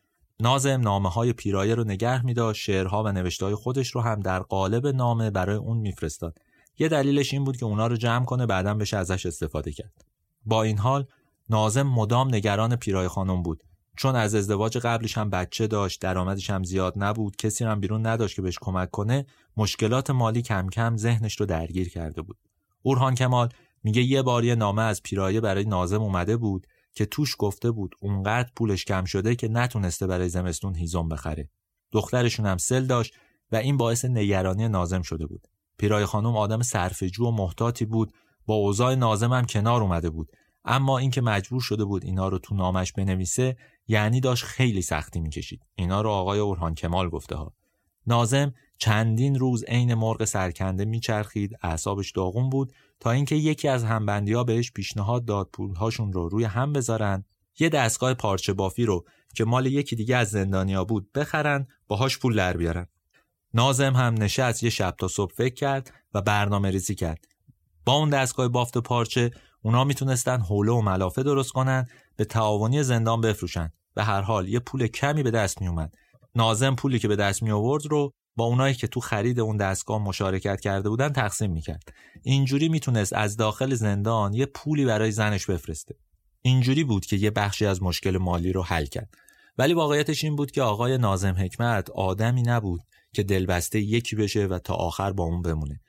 [0.42, 4.20] نازم نامه های پیرایه رو نگه می داشت شعرها و نوشته های خودش رو هم
[4.20, 6.38] در قالب نامه برای اون میفرستاد.
[6.78, 10.04] یه دلیلش این بود که اونا رو جمع کنه بعدا بشه ازش استفاده کرد.
[10.46, 11.06] با این حال
[11.50, 13.62] نازم مدام نگران پیرای خانم بود.
[13.96, 18.36] چون از ازدواج قبلش هم بچه داشت درآمدش هم زیاد نبود کسی هم بیرون نداشت
[18.36, 19.26] که بهش کمک کنه
[19.56, 22.36] مشکلات مالی کم کم ذهنش رو درگیر کرده بود.
[22.82, 23.48] اورهان کمال
[23.84, 26.66] میگه یه بار یه نامه از پیرایه برای نازم اومده بود.
[26.94, 31.48] که توش گفته بود اونقدر پولش کم شده که نتونسته برای زمستون هیزم بخره.
[31.92, 33.14] دخترشون هم سل داشت
[33.52, 35.46] و این باعث نگرانی نازم شده بود.
[35.78, 38.12] پیرای خانم آدم صرفجو و محتاطی بود
[38.46, 40.28] با اوضاع نازم هم کنار اومده بود.
[40.64, 45.60] اما اینکه مجبور شده بود اینا رو تو نامش بنویسه یعنی داشت خیلی سختی می‌کشید.
[45.74, 47.54] اینا رو آقای اورهان کمال گفته ها.
[48.06, 52.72] نازم چندین روز عین مرغ سرکنده میچرخید اعصابش داغون بود
[53.02, 57.24] تا اینکه یکی از همبندی بهش پیشنهاد داد پولهاشون رو روی هم بذارن
[57.58, 62.36] یه دستگاه پارچه بافی رو که مال یکی دیگه از زندانیا بود بخرن باهاش پول
[62.36, 62.86] در بیارن.
[63.54, 67.24] نازم هم نشست یه شب تا صبح فکر کرد و برنامه ریزی کرد.
[67.84, 69.30] با اون دستگاه بافت پارچه
[69.62, 71.86] اونا می‌تونستن حوله و ملافه درست کنن
[72.16, 73.72] به تعاونی زندان بفروشن.
[73.94, 75.94] به هر حال یه پول کمی به دست میومد
[76.34, 80.02] نازم پولی که به دست می آورد رو با اونایی که تو خرید اون دستگاه
[80.02, 81.92] مشارکت کرده بودن تقسیم می‌کرد.
[82.22, 85.94] اینجوری می‌تونست از داخل زندان یه پولی برای زنش بفرسته.
[86.42, 89.14] اینجوری بود که یه بخشی از مشکل مالی رو حل کرد.
[89.58, 92.80] ولی واقعیتش این بود که آقای نازم حکمت آدمی نبود
[93.12, 95.80] که دلبسته یکی بشه و تا آخر با اون بمونه.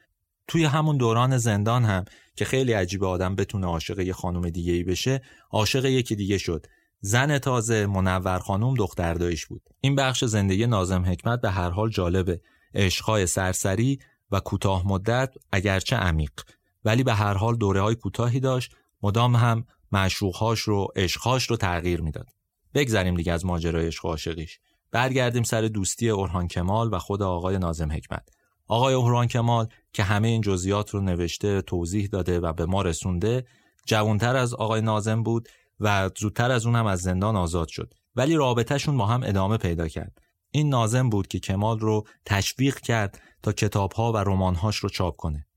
[0.48, 4.84] توی همون دوران زندان هم که خیلی عجیب آدم بتونه عاشق یه خانم دیگه ای
[4.84, 5.22] بشه
[5.52, 6.68] عاشق یکی دیگه شد.
[7.06, 9.62] زن تازه منور خانم دختردایش بود.
[9.82, 12.42] این بخش زندگی نازم حکمت به هر حال جالبه
[12.76, 14.00] عشقهای سرسری
[14.32, 16.32] و کوتاه مدت اگرچه عمیق.
[16.86, 22.02] ولی به هر حال دوره های کوتاهی داشت مدام هم معشوقهاش رو عشقهاش رو تغییر
[22.02, 22.28] می‌داد.
[22.74, 24.60] بگذریم دیگه از ماجرای عشق عاشقیش.
[24.92, 28.30] برگردیم سر دوستی اورهان کمال و خود آقای نازم حکمت.
[28.68, 33.46] آقای اورهان کمال که همه این جزئیات رو نوشته توضیح داده و به ما رسونده
[33.86, 35.50] جوانتر از آقای نازم بود.
[35.84, 37.94] و زودتر از اون هم از زندان آزاد شد.
[38.16, 40.22] ولی رابطهشون با هم ادامه پیدا کرد.
[40.52, 45.48] این نازم بود که کمال رو تشویق کرد تا کتابها و رمانهاش رو چاپ کنه.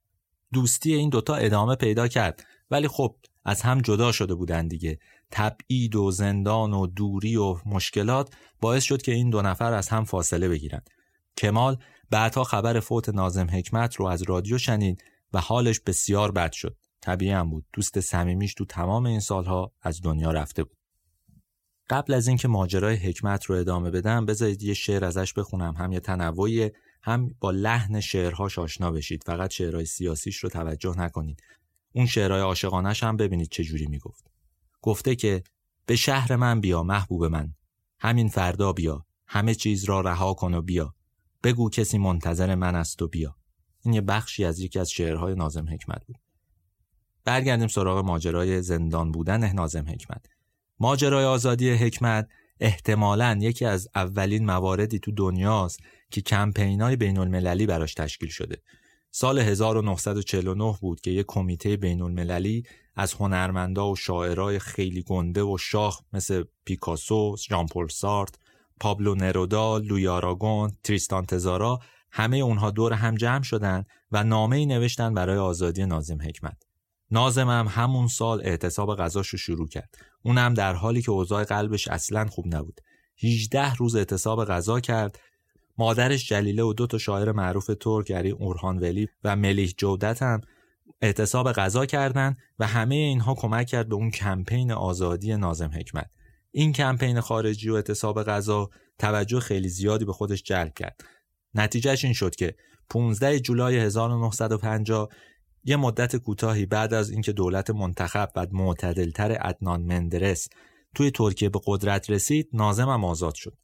[0.53, 2.45] دوستی این دوتا ادامه پیدا کرد.
[2.71, 4.99] ولی خب از هم جدا شده بودن دیگه.
[5.31, 10.05] تبعید و زندان و دوری و مشکلات باعث شد که این دو نفر از هم
[10.05, 10.83] فاصله بگیرن.
[11.37, 11.77] کمال
[12.11, 16.77] بعدها خبر فوت نازم حکمت رو از رادیو شنید و حالش بسیار بد شد.
[17.01, 17.65] طبیعی بود.
[17.73, 20.77] دوست صمیمیش تو تمام این سالها از دنیا رفته بود.
[21.91, 25.75] قبل از اینکه ماجرای حکمت رو ادامه بدم بذارید یه شعر ازش بخونم.
[25.77, 26.71] هم یه تنوعی
[27.03, 29.23] هم با لحن شعرهاش آشنا بشید.
[29.27, 31.43] فقط شعرهای سیاسیش رو توجه نکنید.
[31.93, 34.31] اون شعرهای عاشقانش هم ببینید چه جوری می‌گفت.
[34.83, 35.43] گفته که
[35.87, 37.55] به شهر من بیا محبوب من.
[37.99, 39.07] همین فردا بیا.
[39.27, 40.95] همه چیز را رها کن و بیا.
[41.43, 43.37] بگو کسی منتظر من است و بیا.
[43.83, 46.19] این یه بخشی از یکی از شعرهای نازم حکمت بود.
[47.27, 50.27] برگردیم سراغ ماجرای زندان بودن نازم حکمت
[50.79, 52.29] ماجرای آزادی حکمت
[52.61, 58.63] احتمالا یکی از اولین مواردی تو دنیاست که کمپینای بین المللی براش تشکیل شده
[59.11, 62.63] سال 1949 بود که یک کمیته بین المللی
[62.95, 68.35] از هنرمندا و شاعرای خیلی گنده و شاخ مثل پیکاسو، ژان پل سارت،
[68.81, 71.79] پابلو نرودا، لوی آراگون، تریستان تزارا
[72.11, 76.66] همه اونها دور هم جمع شدن و نامه ای نوشتن برای آزادی نازم حکمت.
[77.11, 79.95] نازم هم همون سال اعتصاب غذاش رو شروع کرد.
[80.23, 82.81] اونم در حالی که اوضاع قلبش اصلا خوب نبود.
[83.23, 85.19] 18 روز اعتصاب غذا کرد.
[85.79, 90.41] مادرش جلیله و دو تا شاعر معروف ترک یعنی اورهان ولی و ملیح جودت هم
[91.01, 96.11] اعتصاب غذا کردند و همه اینها کمک کرد به اون کمپین آزادی نازم حکمت.
[96.51, 101.01] این کمپین خارجی و اعتصاب غذا توجه خیلی زیادی به خودش جلب کرد.
[101.55, 102.55] نتیجهش این شد که
[102.91, 105.09] 15 جولای 1950
[105.69, 110.49] یه مدت کوتاهی بعد از اینکه دولت منتخب و معتدلتر ادنان مندرس
[110.95, 113.57] توی ترکیه به قدرت رسید نازم هم آزاد شد.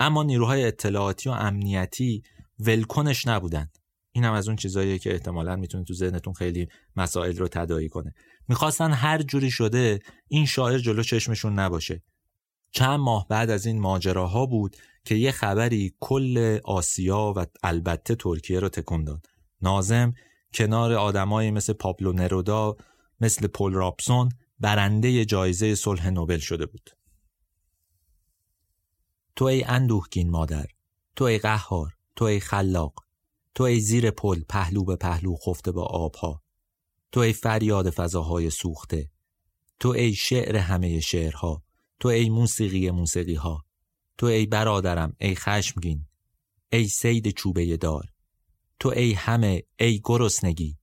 [0.00, 2.22] اما نیروهای اطلاعاتی و امنیتی
[2.58, 3.78] ولکنش نبودند.
[4.12, 8.14] این هم از اون چیزاییه که احتمالا می‌تونه تو ذهنتون خیلی مسائل رو تدایی کنه.
[8.48, 12.02] می‌خواستن هر جوری شده این شاعر جلو چشمشون نباشه.
[12.70, 18.60] چند ماه بعد از این ماجراها بود که یه خبری کل آسیا و البته ترکیه
[18.60, 19.26] رو تکون داد.
[19.62, 20.14] نازم
[20.54, 22.76] کنار آدمایی مثل پابلو نرودا
[23.20, 24.28] مثل پول رابسون
[24.60, 26.90] برنده جایزه صلح نوبل شده بود.
[29.36, 30.66] تو ای اندوهگین مادر
[31.16, 32.94] تو ای قهار تو ای خلاق
[33.54, 36.42] تو ای زیر پل پهلو به پهلو خفته با آبها
[37.12, 39.10] تو ای فریاد فضاهای سوخته
[39.80, 41.62] تو ای شعر همه شعرها
[42.00, 43.64] تو ای موسیقی موسیقی ها
[44.18, 46.06] تو ای برادرم ای خشمگین
[46.72, 48.13] ای سید چوبه دار.
[48.84, 50.78] تو ای همه ای گرسنگی.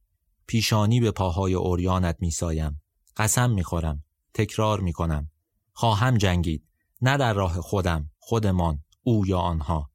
[0.48, 2.82] پیشانی به پاهای اوریانت میسایم.
[3.18, 5.32] قسم می‌خورم تکرار می‌کنم.
[5.74, 6.68] خواهم جنگید
[7.02, 9.90] نه در راه خودم خودمان او یا آنها.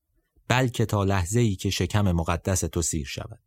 [0.49, 3.43] بلکه تا لحظه ای که شکم مقدس تو سیر شود.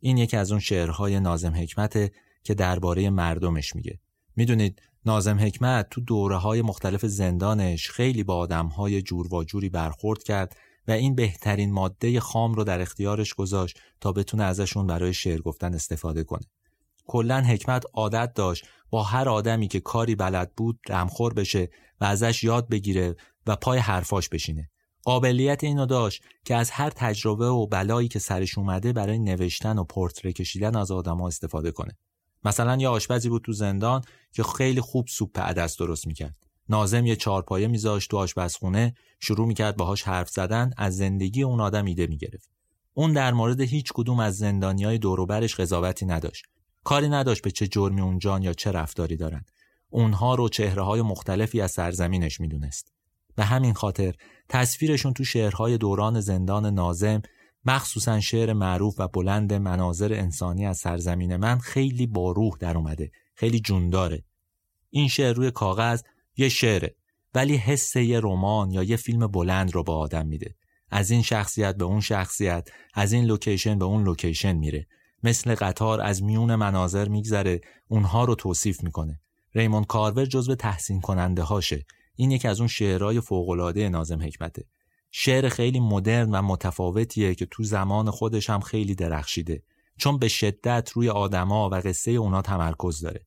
[0.00, 4.00] این یکی از اون شعرهای نازم حکمت که درباره مردمش میگه.
[4.36, 9.68] می‌دونید نازم حکمت تو دوره های مختلف زندانش خیلی با آدم های جور و جوری
[9.68, 10.56] برخورد کرد
[10.88, 15.74] و این بهترین ماده خام رو در اختیارش گذاشت تا بتونه ازشون برای شعر گفتن
[15.74, 16.46] استفاده کنه.
[17.06, 21.68] کلا حکمت عادت داشت با هر آدمی که کاری بلد بود رمخور بشه
[22.00, 23.16] و ازش یاد بگیره
[23.46, 24.70] و پای حرفاش بشینه.
[25.02, 29.84] قابلیت اینو داشت که از هر تجربه و بلایی که سرش اومده برای نوشتن و
[29.84, 31.98] پورتره کشیدن از آدما استفاده کنه.
[32.44, 36.45] مثلا یه آشپزی بود تو زندان که خیلی خوب سوپ عدس درست می‌کرد.
[36.68, 41.84] نازم یه چارپایه میذاشت تو آشپزخونه شروع می‌کرد باهاش حرف زدن از زندگی اون آدم
[41.84, 42.50] ایده می‌گرفت.
[42.94, 46.44] اون در مورد هیچ کدوم از زندانیای دوروبرش قضاوتی نداشت.
[46.84, 49.44] کاری نداشت به چه جرمی اونجان یا چه رفتاری دارن.
[49.90, 52.92] اونها رو چهره های مختلفی از سرزمینش می‌دونست.
[53.36, 54.14] به همین خاطر
[54.48, 57.22] تصویرشون تو شعرهای دوران زندان ناظم
[57.64, 63.10] مخصوصا شعر معروف و بلند مناظر انسانی از سرزمین من خیلی با روح در اومده
[63.34, 64.24] خیلی جونداره
[64.90, 66.02] این شعر روی کاغذ
[66.36, 66.96] یه شعره
[67.34, 70.54] ولی حس یه رمان یا یه فیلم بلند رو به آدم میده.
[70.90, 74.86] از این شخصیت به اون شخصیت از این لوکیشن به اون لوکیشن میره.
[75.22, 79.20] مثل قطار از میون مناظر میگذره اونها رو توصیف می‌کنه.
[79.54, 81.84] ریمون کارور جزو تحسین کننده هاشه
[82.16, 84.64] این یکی از اون شعرهای فوقالعاده نازم حکمته.
[85.10, 89.62] شعر خیلی مدرن و متفاوتیه که تو زمان خودش هم خیلی درخشیده.
[89.98, 93.26] چون به شدت روی آدما و قصه اونا تمرکز داره.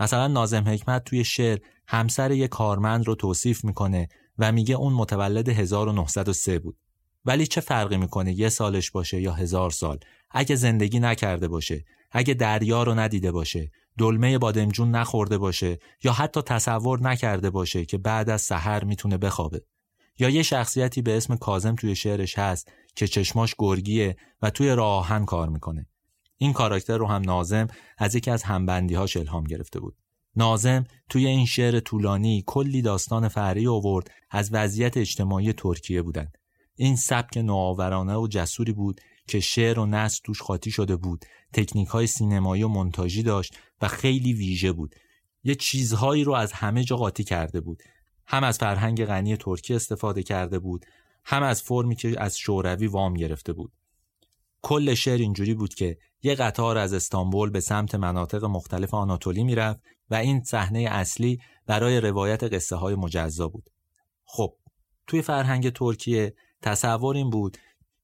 [0.00, 1.58] مثلا نازم حکمت توی شعر
[1.92, 6.76] همسر یه کارمند رو توصیف می‌کنه و میگه اون متولد 1903 بود.
[7.24, 9.98] ولی چه فرقی می‌کنه یه سالش باشه یا هزار سال؟
[10.30, 16.42] اگه زندگی نکرده باشه اگه دریا رو ندیده باشه دلمه بادمجون نخورده باشه یا حتی
[16.42, 19.64] تصور نکرده باشه که بعد از سحر می‌تونه بخوابه.
[20.18, 25.24] یا یه شخصیتی به اسم کازم توی شعرش هست که چشماش گرگیه و توی راهن
[25.24, 25.86] کار می‌کنه.
[26.36, 27.66] این کاراکتر رو هم نازم
[27.98, 29.96] از یکی از همبندیهاش الهام گرفته بود.
[30.36, 36.38] نازم توی این شعر طولانی کلی داستان فهری آورد از وضعیت اجتماعی ترکیه بودند.
[36.76, 41.88] این سبک نوآورانه و جسوری بود که شعر و نصر توش خاطی شده بود تکنیک
[41.88, 44.94] های سینمایی و منتاژی داشت و خیلی ویژه بود.
[45.44, 47.82] یه چیزهایی رو از همه جا قاطی کرده بود.
[48.26, 50.86] هم از فرهنگ غنی ترکی استفاده کرده بود
[51.24, 53.72] هم از فرمی که از شوروی وام گرفته بود.
[54.62, 59.80] کل شعر اینجوری بود که یه قطار از استانبول به سمت مناطق مختلف آناتولی می‌رفت
[60.10, 63.70] و این صحنه اصلی برای روایت قصه های مجزا بود.
[64.24, 64.54] خب
[65.06, 67.58] توی فرهنگ ترکیه تصور این بود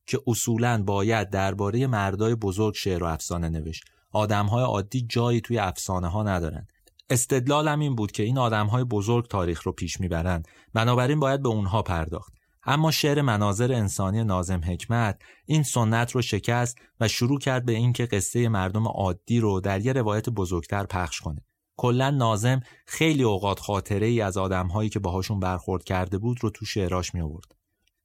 [0.06, 3.84] که اصولا باید درباره مردای بزرگ شعر و افسانه نوشت.
[4.12, 6.66] آدمهای عادی جایی توی افسانه ها ندارن
[7.10, 10.48] استدلالم این بود که این آدمهای بزرگ تاریخ رو پیش می‌برند.
[10.74, 12.32] بنابراین باید به اونها پرداخت.
[12.64, 18.06] اما شعر مناظر انسانی نازم حکمت این سنت رو شکست و شروع کرد به اینکه
[18.06, 21.44] قصه مردم عادی رو در یه روایت بزرگتر پخش کنه.
[21.76, 26.64] کلا نازم خیلی اوقات خاطره ای از آدمهایی که باهاشون برخورد کرده بود رو تو
[26.64, 27.56] شعراش می آورد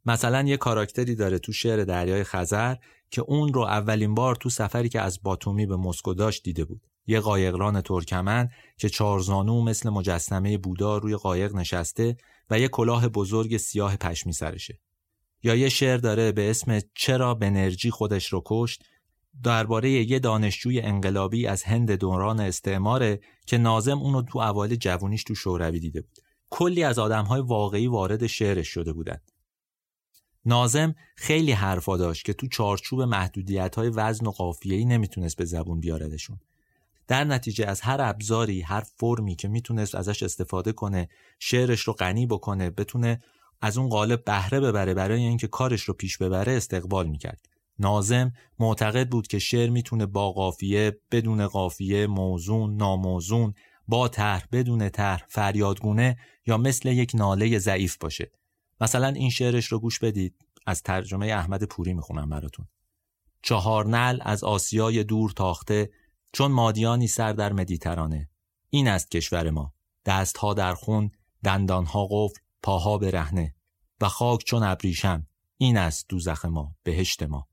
[0.06, 2.76] مثلا یه کاراکتری داره تو شعر دریای خزر
[3.12, 6.82] که اون رو اولین بار تو سفری که از باتومی به مسکو داشت دیده بود.
[7.08, 12.18] یه قایقران ترکمن که چارزانو مثل مجسمه بودا روی قایق نشسته
[12.50, 14.80] و یه کلاه بزرگ سیاه پشمی سرشه.
[15.44, 18.84] یا یه شعر داره به اسم چرا بنرژی خودش رو کشت
[19.44, 25.36] درباره یه دانشجوی انقلابی از هند دوران استعماره که نازم اونو تو اوایل جوونیش تو
[25.36, 26.18] شوروی دیده بود.
[26.50, 29.32] کلی از آدمهای واقعی وارد شعرش شده بودند
[30.46, 35.80] نازم خیلی حرفا داشت که تو چارچوب محدودیت های وزن و قافیه‌ای نمی‌تونست به زبون
[35.80, 36.40] بیاردشون.
[37.08, 41.10] در نتیجه از هر ابزاری هر فرمی که می‌تونست ازش استفاده کنه
[41.40, 43.22] شعرش رو غنی بکنه بتونه
[43.62, 47.50] از اون قالب بهره ببره برای اینکه کارش رو پیش ببره استقبال می‌کرد.
[47.82, 53.54] نازم معتقد بود که شعر می‌تونه با قافیه بدون قافیه موزون ناموزون
[53.88, 58.32] با طرح بدون طرح فریادگونه یا مثل یک ناله ضعیف باشه.
[58.82, 60.36] مثلا این شعرش رو گوش بدید.
[60.66, 62.68] از ترجمه احمد پوری می‌خونم براتون.
[63.44, 65.90] چهار نل از آسیای دور تاخته
[66.34, 68.30] چون مادیانی سر در مدیترانه.
[68.70, 69.74] این است کشور ما.
[70.06, 71.12] دستها در خون
[71.44, 73.56] دندانها قفل پاها برهنه.
[74.02, 75.28] و خاک چون ابریشم.
[75.58, 77.48] این است دوزخ ما بهشت ما.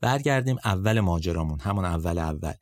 [0.00, 2.52] برگردیم اول ماجرامون همون اول اول.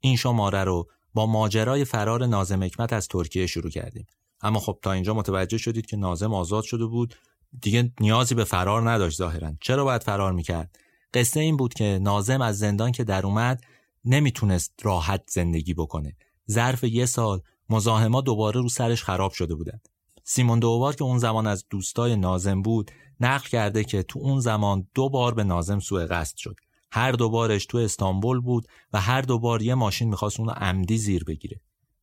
[0.00, 4.06] این شماره رو با ماجرای فرار نازم حکمت از ترکیه شروع کردیم.
[4.40, 7.14] اما خب تا اینجا متوجه شدید که نازم آزاد شده بود.
[7.60, 9.52] دیگه نیازی به فرار نداشت ظاهرا.
[9.60, 10.78] چرا باید فرار می‌کرد؟
[11.14, 13.60] قصه این بود که نازم از زندان که در اومد
[14.04, 16.16] نمی‌تونست راحت زندگی بکنه.
[16.50, 19.80] ظرف یه سال مزاحما دوباره رو سرش خراب شده بودن.
[20.24, 22.90] سیمون دوبار که اون زمان از دوستای نازم بود
[23.20, 26.56] نقل کرده که تو اون زمان دو بار به نازم سوء قصد شد.
[26.94, 31.60] هر دوبارش تو استانبول بود و هر دوبار یه ماشین می‌خواست اونو عمدی زیر بگیره.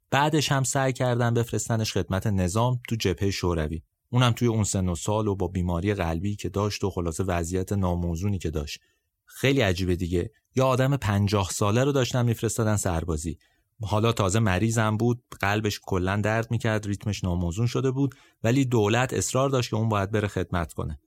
[0.10, 3.82] بعدش هم سعی کردن بفرستنش خدمت نظام تو جبهه شوروی.
[4.10, 7.74] اونم توی اون سن و سال و با بیماری قلبی که داشت و خلاصه وضعیت
[7.74, 8.80] ناموزونی که داشت.
[9.26, 10.32] خیلی عجیبه دیگه.
[10.56, 13.38] یا آدم پنجاه ساله رو داشتن میفرستادن سربازی.
[13.82, 19.50] حالا تازه مریضم بود قلبش کلا درد می‌کرد ریتمش ناموزون شده بود ولی دولت اصرار
[19.50, 21.00] داشت که اون باید بره خدمت کنه.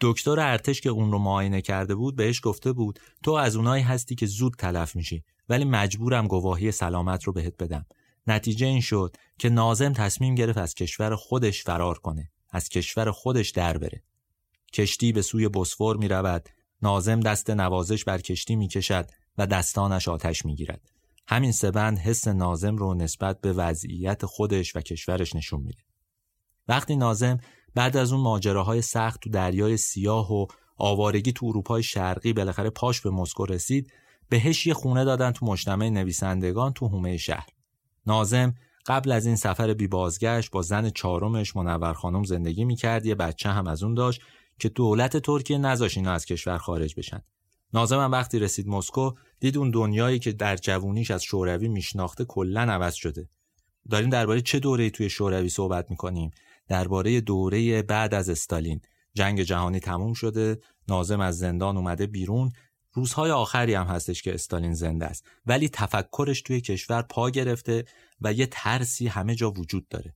[0.00, 4.14] دکتر ارتش که اون رو معاینه کرده بود بهش گفته بود تو از اونایی هستی
[4.14, 7.86] که زود تلف میشی ولی مجبورم گواهی سلامت رو بهت بدم.
[8.26, 13.50] نتیجه این شد که نازم تصمیم گرفت از کشور خودش فرار کنه از کشور خودش
[13.50, 14.02] در بره.
[14.72, 16.48] کشتی به سوی بسفور می رود
[16.82, 20.90] نازم دست نوازش بر کشتی می کشد و دستانش آتش می گیرد
[21.28, 25.82] همین سبند حس نازم رو نسبت به وضعیت خودش و کشورش نشون میده.
[26.68, 27.38] وقتی نازم
[27.76, 30.46] بعد از اون ماجراهای سخت تو دریای سیاه و
[30.78, 33.92] آوارگی تو اروپای شرقی بالاخره پاش به مسکو رسید
[34.28, 37.46] بهش یه خونه دادن تو مجتمع نویسندگان تو حومه شهر.
[38.06, 38.54] نازم
[38.86, 43.48] قبل از این سفر بی بازگشت با زن چهارمش منور خانم زندگی می‌کرد یه بچه
[43.48, 44.20] هم از اون داشت
[44.58, 47.22] که دولت ترکیه نذاش اینا از کشور خارج بشن.
[47.74, 49.10] نازم هم وقتی رسید مسکو
[49.40, 53.28] دید اون دنیایی که در جوونیش از شوروی میشناخته کلا عوض شده.
[53.90, 56.30] داریم درباره چه دوره‌ای توی شوروی صحبت می‌کنیم؟
[56.68, 58.80] درباره دوره بعد از استالین.
[59.14, 62.52] جنگ جهانی تموم شده نازم از زندان اومده بیرون.
[62.92, 65.26] روزهای آخری هم هستش که استالین زنده است.
[65.46, 67.84] ولی تفکرش توی کشور پا گرفته
[68.20, 70.14] و یه ترسی همه جا وجود داره.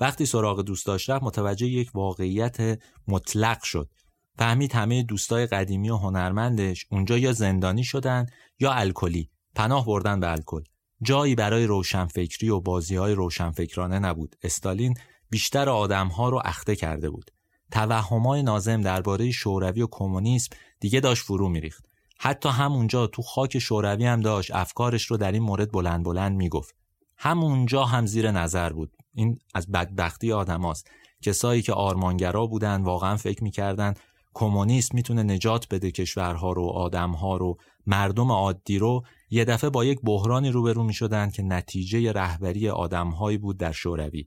[0.00, 3.90] وقتی سراغ دوست داشت متوجه یک واقعیت مطلق شد.
[4.38, 8.26] فهمید همه دوستای قدیمی و هنرمندش اونجا یا زندانی شدن
[8.60, 9.30] یا الکلی.
[9.54, 10.62] پناه بردن به الکل.
[11.02, 14.36] جایی برای روشنفکری و بازی های روشنفکرانه نبود.
[14.42, 14.94] استالین
[15.30, 17.30] بیشتر آدمها رو اخته کرده بود.
[17.70, 21.86] توهمای نازم درباره شوروی و کمونیسم دیگه داشت فرو میریخت.
[22.18, 26.74] حتی همونجا تو خاک شوروی هم داشت افکارش رو در این مورد بلند بلند می‌گفت.
[27.16, 28.92] همونجا هم زیر نظر بود.
[29.14, 30.90] این از بدبختی آدماست
[31.22, 33.94] کسایی که آرمانگرا بودن واقعا فکر می‌کردن
[34.34, 37.56] کمونیسم می‌تونه نجات بده کشورها رو آدمها رو.
[37.86, 43.58] مردم عادی رو یه دفعه با یک بحرانی روبرو می‌شدن که نتیجه رهبری آدمهایی بود
[43.58, 44.26] در شوروی.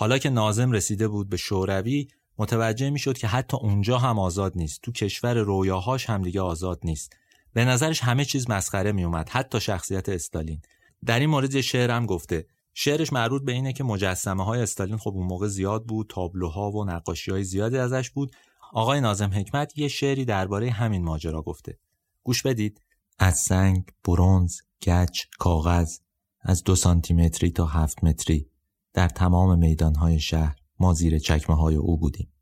[0.00, 4.80] حالا که نازم رسیده بود به شوروی متوجه می‌شد که حتی اونجا هم آزاد نیست.
[4.82, 7.12] تو کشور رویاهاش هم دیگه آزاد نیست.
[7.52, 10.60] به نظرش همه چیز مسخره میومد حتی شخصیت استالین.
[11.04, 12.46] در این مورد شعر هم گفته.
[12.74, 16.84] شعرش مربوط به اینه که مجسمه های استالین خب اون موقع زیاد بود تابلوها و
[16.84, 18.32] نقاشی های زیادی ازش بود.
[18.72, 21.78] آقای نازم حکمت یه شعری درباره همین ماجرا گفته.
[22.22, 22.80] گوش بدید.
[23.18, 25.98] از سنگ برونز گچ کاغذ
[26.40, 28.50] از دو سانتیمتری تا هفت متری.
[28.98, 32.32] در تمام میدانهای شهر ما زیر چکمه های او بودیم.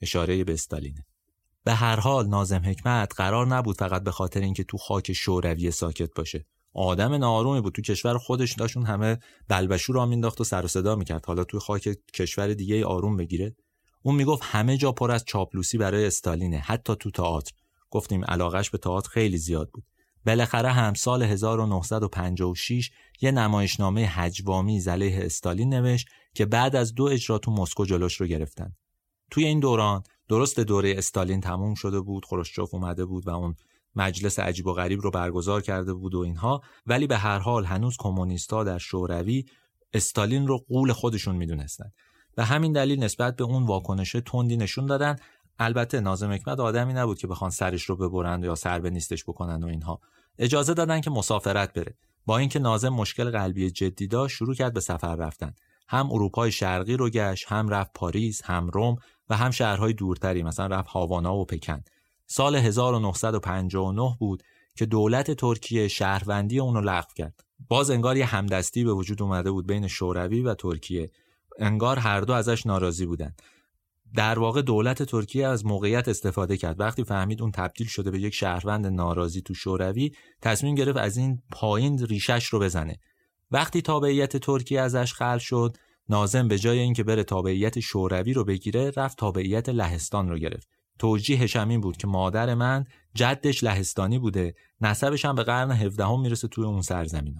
[0.00, 1.06] اشاره به استالینه
[1.64, 6.14] به هر حال نازم حکمت قرار نبود فقط به خاطر اینکه تو خاک شوروی ساکت
[6.16, 6.46] باشه.
[6.72, 7.74] آدم نارومی بود.
[7.74, 11.26] تو کشور خودش داشون همه بلبشو را مینداخت و سر و صدا می‌کرد.
[11.26, 13.56] حالا تو خاک کشور دیگه آروم بگیره.
[14.02, 17.52] اون می‌گفت همه جا پر از چاپلوسی برای استالینه حتی تو تئاتر.
[17.90, 19.84] گفتیم علاقش به تئاتر خیلی زیاد بود.
[20.26, 22.90] بالاخره هم سال 1956
[23.20, 28.26] یه نمایشنامه هجوامی علیه استالین نوشت که بعد از دو اجرا تو مسکو جلوش رو
[28.26, 28.72] گرفتن.
[29.30, 33.54] توی این دوران درست دوره استالین تموم شده بود خروشچوف اومده بود و اون
[33.96, 37.96] مجلس عجیب و غریب رو برگزار کرده بود و اینها ولی به هر حال هنوز
[37.98, 39.44] کمونیستا در شوروی
[39.94, 41.90] استالین رو قول خودشون می‌دونستن.
[42.36, 45.16] و همین دلیل نسبت به اون واکنش تندی نشون دادن
[45.62, 49.64] البته نازم حکمت آدمی نبود که بخوان سرش رو ببرند یا سر به نیستش بکنن
[49.64, 50.00] و اینها.
[50.38, 51.94] اجازه دادن که مسافرت بره.
[52.26, 55.54] با اینکه نازم مشکل قلبی جدی داشت شروع کرد به سفر رفتن.
[55.88, 58.96] هم اروپای شرقی رو گشت هم رفت پاریس هم روم
[59.28, 61.82] و هم شهرهای دورتری مثلا رفت هاوانا و پکن.
[62.26, 64.42] سال 1959 بود
[64.76, 67.44] که دولت ترکیه شهروندی اون رو لغو کرد.
[67.68, 71.10] باز انگار یه همدستی به وجود اومده بود بین شوروی و ترکیه.
[71.58, 73.42] انگار هر دو ازش ناراضی بودند
[74.14, 76.80] در واقع دولت ترکیه از موقعیت استفاده کرد.
[76.80, 81.42] وقتی فهمید اون تبدیل شده به یک شهروند ناراضی تو شوروی تصمیم گرفت از این
[81.52, 82.98] پایین ریشش رو بزنه.
[83.50, 85.76] وقتی تابعیت ترکیه ازش خل شد
[86.08, 90.68] نازم به جای اینکه بره تابعیت شوروی رو بگیره رفت تابعیت لهستان رو گرفت.
[90.98, 92.84] توجیهش همین بود که مادر من
[93.14, 94.54] جدش لهستانی بوده.
[94.80, 97.34] نسبش هم به قرن 17 هم می‌رسه توی اون سرزمین.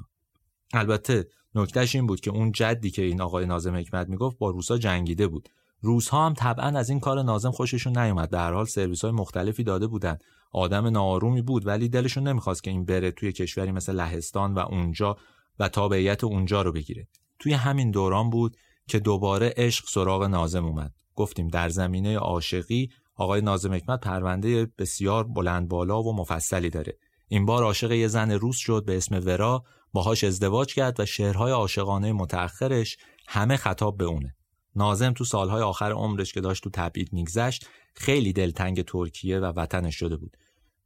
[0.72, 4.78] البته نکتهش این بود که اون جدی که این آقای نازم حکمت می‌گفت با روسا
[4.78, 5.48] جنگیده بود.
[5.80, 8.34] روزها هم طبعا از این کار نازم خوششون نیومد.
[8.34, 10.18] هر حال سرویس های مختلفی داده بودن.
[10.52, 15.16] آدم ناآرومی بود ولی دلشون نمی‌خواست که این بره توی کشوری مثل لهستان و اونجا
[15.58, 17.08] و تابعیت اونجا رو بگیره.
[17.38, 18.56] توی همین دوران بود
[18.88, 20.92] که دوباره عشق سراغ نازم اومد.
[21.14, 26.98] گفتیم در زمینه عاشقی آقای نازم حکمت پرونده بسیار بلند بالا و مفصلی داره.
[27.28, 31.52] این بار عاشق یه زن روس شد به اسم ورا باهاش ازدواج کرد و شعرهای
[31.52, 32.96] عاشقانه متأخرش
[33.28, 34.36] همه خطاب به اونه.
[34.80, 39.96] نازم تو سالهای آخر عمرش که داشت تو تبعید میگذشت خیلی دلتنگ ترکیه و وطنش
[39.96, 40.36] شده بود.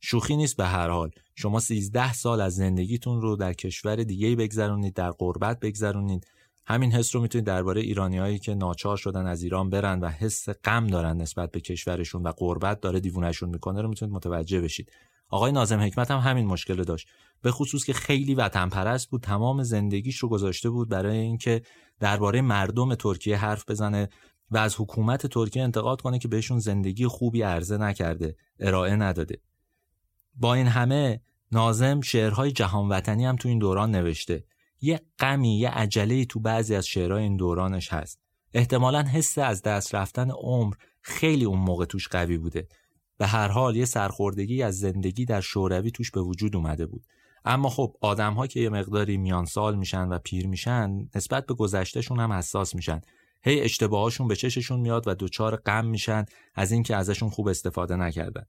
[0.01, 1.11] شوخی نیست به هر حال.
[1.34, 6.26] شما 13 سال از زندگیتون رو در کشور دیگه بگذرونید در غربت بگذرونید.
[6.66, 10.86] همین حس رو می‌تونید درباره ایرانیایی که ناچار شدن از ایران برن و حس غم
[10.86, 14.92] دارن نسبت به کشورشون و غربت داره دیوونهشون می‌کنه رو می‌تونید متوجه بشید.
[15.28, 17.09] آقای نازم حکمت هم همین مشکل داشت.
[17.42, 21.62] به خصوص که خیلی وطن پرست بود تمام زندگیش رو گذاشته بود برای اینکه
[22.01, 24.09] درباره مردم ترکیه حرف بزنه
[24.51, 29.40] و از حکومت ترکیه انتقاد کنه که بهشون زندگی خوبی عرضه نکرده ارائه نداده.
[30.34, 31.20] با این همه
[31.53, 34.45] نازم شعرهای جهان وطنی هم تو این دوران نوشته.
[34.80, 38.20] یه غمی یه عجله تو بعضی از شعرهای این دورانش هست.
[38.55, 42.68] احتمالا حس از دست رفتن عمر خیلی اون موقع توش قوی بوده.
[43.18, 47.05] به هر حال یه سرخوردگی از زندگی در شوروی توش به وجود اومده بود.
[47.45, 51.55] اما خب آدم ها که یه مقداری میان سال میشن و پیر میشن نسبت به
[51.55, 53.01] گذشتهشون هم حساس میشن.
[53.42, 56.24] هی اشتباهاشون به چششون میاد و دچار غم میشن
[56.55, 58.47] از اینکه ازشون خوب استفاده نکردن.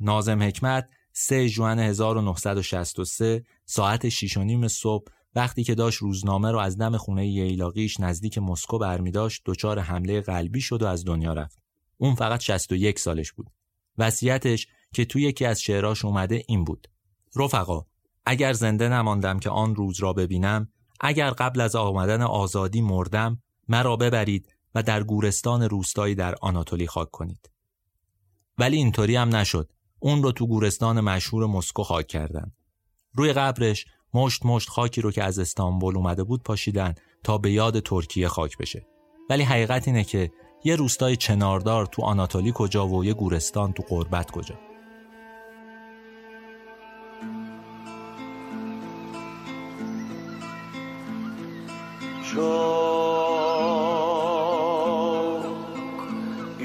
[0.00, 6.58] نازم حکمت 3 ژوئن 1963 ساعت 6 و نیم صبح وقتی که داشت روزنامه رو
[6.58, 11.32] از دم خونه ییلاقیش نزدیک مسکو برمی داشت دچار حمله قلبی شد و از دنیا
[11.32, 11.58] رفت.
[11.96, 13.46] اون فقط 61 سالش بود.
[13.98, 16.88] وصیتش که توی یکی از شعراش اومده این بود.
[17.36, 17.86] رفقا
[18.30, 20.68] اگر زنده نماندم که آن روز را ببینم
[21.00, 27.10] اگر قبل از آمدن آزادی مردم مرا ببرید و در گورستان روستایی در آناتولی خاک
[27.10, 27.50] کنید.
[28.58, 29.72] ولی اینطوری هم نشد.
[29.98, 32.52] اون رو تو گورستان مشهور مسکو خاک کردن.
[33.14, 37.80] روی قبرش مشت مشت خاکی رو که از استانبول اومده بود پاشیدن تا به یاد
[37.80, 38.86] ترکیه خاک بشه.
[39.30, 40.30] ولی حقیقت اینه که
[40.64, 44.67] یه روستای چناردار تو آناتولی کجا و یه گورستان تو قربت کجا.
[52.38, 52.46] çok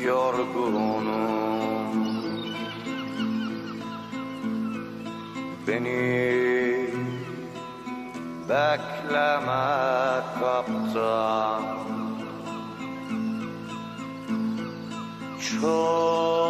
[0.06, 1.08] yorgunum.
[5.68, 6.90] Beni
[8.50, 9.66] bekleme
[10.40, 11.64] kaptan.
[15.62, 16.43] Çok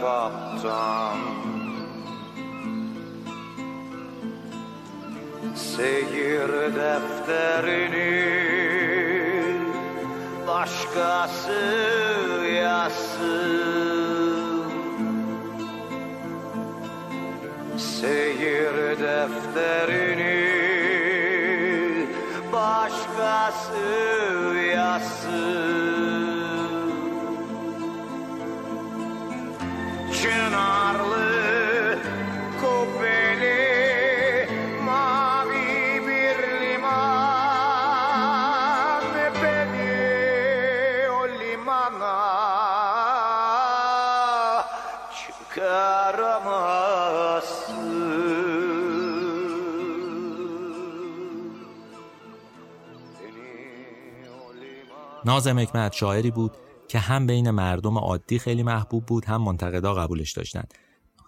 [0.00, 1.18] kaptan.
[5.54, 8.14] Seyir defterini
[10.48, 11.62] başkası
[12.62, 14.10] yazsın.
[17.78, 20.40] Seyir defterini
[22.52, 23.76] başkası
[24.74, 25.19] yazsın
[30.21, 31.99] Çınarlı
[32.61, 34.49] kubbeli
[34.85, 36.95] mavi bir liman
[39.43, 42.17] Beni o limana
[45.15, 47.85] çıkaramazsın
[53.19, 56.51] Beni o limana نازم حکمت شاعری بود
[56.90, 60.64] که هم بین مردم عادی خیلی محبوب بود هم منتقدا قبولش داشتن.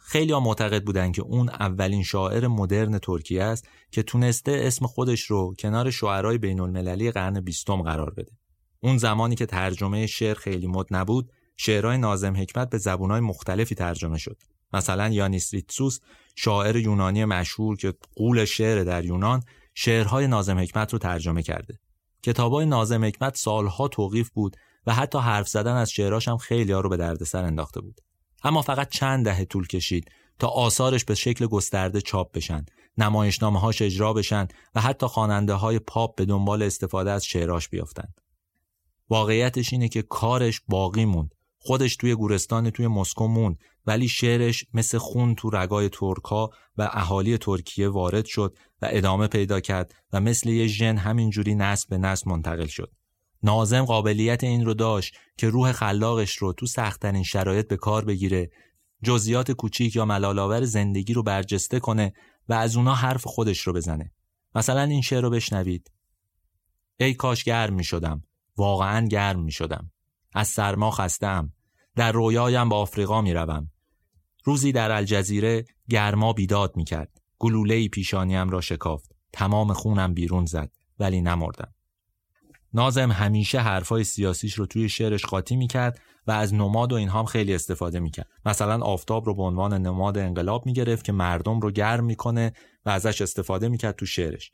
[0.05, 5.22] خیلی ها معتقد بودن که اون اولین شاعر مدرن ترکیه است که تونسته اسم خودش
[5.22, 8.32] رو کنار شاعرای بین المللی قرن بیستم قرار بده.
[8.80, 14.18] اون زمانی که ترجمه شعر خیلی مد نبود شعرهای نازم حکمت به زبونهای مختلفی ترجمه
[14.18, 14.43] شد.
[14.72, 15.98] مثلا یانیس ریتسوس
[16.36, 19.43] شاعر یونانی مشهور که قول شعر در یونان
[19.74, 21.78] شعرهای نازم حکمت رو ترجمه کرده.
[22.22, 24.56] کتابای نازم حکمت سالها توقیف بود
[24.87, 28.01] و حتی حرف زدن از شعراش هم خیلی ها رو به دردسر انداخته بود.
[28.45, 32.65] اما فقط چند دهه طول کشید تا آثارش به شکل گسترده چاپ بشن
[32.99, 38.21] نمایشنامه هاش اجرا بشن و حتی خواننده های پاپ به دنبال استفاده از شعراش بیافتند.
[39.11, 41.35] واقعیتش اینه که کارش باقی موند.
[41.59, 47.39] خودش توی گورستان توی مسکو موند ولی شعرش مثل خون تو رگای ترکا و اهالی
[47.39, 52.31] ترکیه وارد شد و ادامه پیدا کرد و مثل یه ژن همینجوری نسل به نسل
[52.31, 52.93] منتقل شد.
[53.43, 58.51] نازم قابلیت این رو داشت که روح خلاقش رو تو سختترین شرایط به کار بگیره
[59.02, 62.12] جزئیات کوچیک یا ملالآور زندگی رو برجسته کنه
[62.48, 64.12] و از اونا حرف خودش رو بزنه.
[64.55, 65.90] مثلا این شعر رو بشنوید.
[67.01, 68.23] ای کاش گرم می شدم
[68.56, 69.90] واقعا گرم می شدم
[70.35, 71.52] از سرما خستم
[71.97, 73.70] در رویایم با آفریقا می روم.
[74.44, 79.12] روزی در الجزیره گرما بیداد می کرد گلوله پیشانیم را شکافت.
[79.32, 81.74] تمام خونم بیرون زد ولی نمردم.
[82.74, 87.24] نازم همیشه حرفای سیاسیش رو توی شعرش قاطی می‌کرد و از نماد و اینها هم
[87.24, 88.28] خیلی استفاده می‌کرد.
[88.47, 92.53] مثلا آفتاب رو به عنوان نماد انقلاب می‌گرفت که مردم رو گرم می‌کنه
[92.86, 94.51] و ازش استفاده می‌کرد تو شعرش.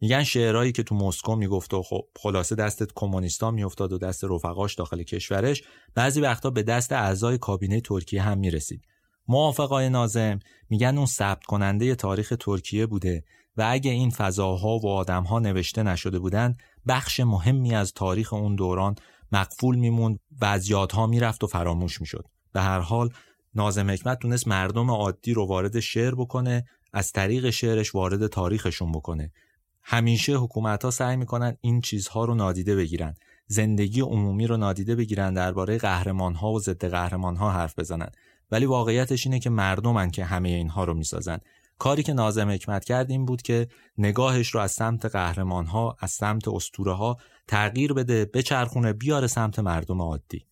[0.00, 4.74] میگن شعرهایی که تو مسکو می‌گفت و خب خلاصه دستت کمونیستا میافتاد و دست رفقاش
[4.74, 5.62] داخل کشورش
[5.94, 8.82] بعضی وقتا به دست اعضای کابینه ترکیه هم می‌رسید.
[9.28, 10.38] موافقای نازم
[10.70, 13.24] میگن اون ثبت کننده تاریخ ترکیه بوده
[13.56, 16.58] و اگه این فضاها و آدمها نوشته نشده بودند
[16.88, 18.94] بخش مهمی از تاریخ اون دوران
[19.32, 22.24] مقفول میموند و از یادها می‌رفت و فراموش می‌شد.
[22.52, 23.10] به هر حال
[23.54, 29.32] نازم حکمت تونست مردم عادی رو وارد شعر بکنه از طریق شعرش وارد تاریخشون بکنه.
[29.82, 33.14] همیشه حکومت ها سعی می‌کنن این چیزها رو نادیده بگیرن.
[33.46, 38.10] زندگی عمومی رو نادیده بگیرن درباره قهرمان ها و ضد قهرمان ها حرف بزنن.
[38.50, 41.38] ولی واقعیتش اینه که مردمن که همه اینها رو می‌سازن.
[41.82, 43.68] کاری که نازم حکمت کرد این بود که
[43.98, 47.16] نگاهش رو از سمت قهرمان ها از سمت استوره ها
[47.48, 50.46] تغییر بده بچرخونه بیاره سمت مردم عادی.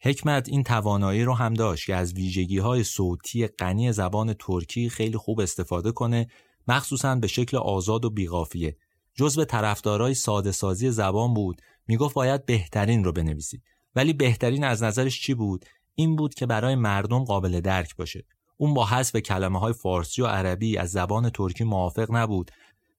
[0.00, 5.16] حکمت این توانایی رو هم داشت که از ویژگی های صوتی غنی زبان ترکی خیلی
[5.16, 6.26] خوب استفاده کنه
[6.68, 8.76] مخصوصا به شکل آزاد و بیقافیه.
[9.14, 13.62] جزو طرفدارای ساده سازی زبان بود می‌گفت باید بهترین رو بنویسی.
[13.96, 15.64] ولی بهترین از نظرش چی بود؟
[15.94, 18.24] این بود که برای مردم قابل درک باشه.
[18.60, 22.50] اون با حذف کلمه های فارسی و عربی از زبان ترکی موافق نبود.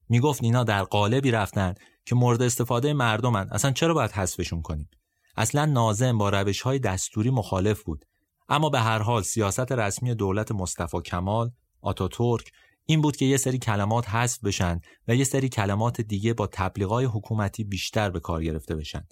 [0.08, 1.74] می‌گفت اینا در قالبی رفتن
[2.04, 3.48] که مورد استفاده مردمن.
[3.50, 4.88] اصلا چرا باید حذفشون کنیم؟
[5.36, 8.04] اصلا نازم با روش های دستوری مخالف بود.
[8.48, 12.52] اما به هر حال سیاست رسمی دولت مصطفی کمال آتاتورک
[12.86, 17.04] این بود که یه سری کلمات حذف بشن و یه سری کلمات دیگه با تبلیغای
[17.04, 19.06] حکومتی بیشتر به کار گرفته بشن.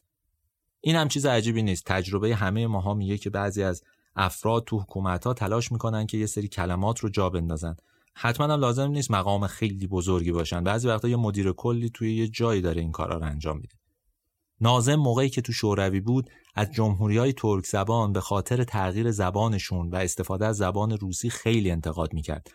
[0.80, 1.84] این هم چیز عجیبی نیست.
[1.86, 3.82] تجربه همه ماها میگه که بعضی از
[4.16, 7.76] افراد تو حکومت ها تلاش می‌کنن که یه سری کلمات رو جا بندازن.
[8.14, 10.64] حتما هم لازم نیست مقام خیلی بزرگی باشن.
[10.64, 13.74] بعضی وقتا یه مدیر کلی توی یه جایی داره این کارا رو انجام میده.
[14.60, 19.90] نازم موقعی که تو شوروی بود از جمهوری های ترک زبان به خاطر تغییر زبانشون
[19.90, 22.50] و استفاده از زبان روسی خیلی انتقاد می‌کرد.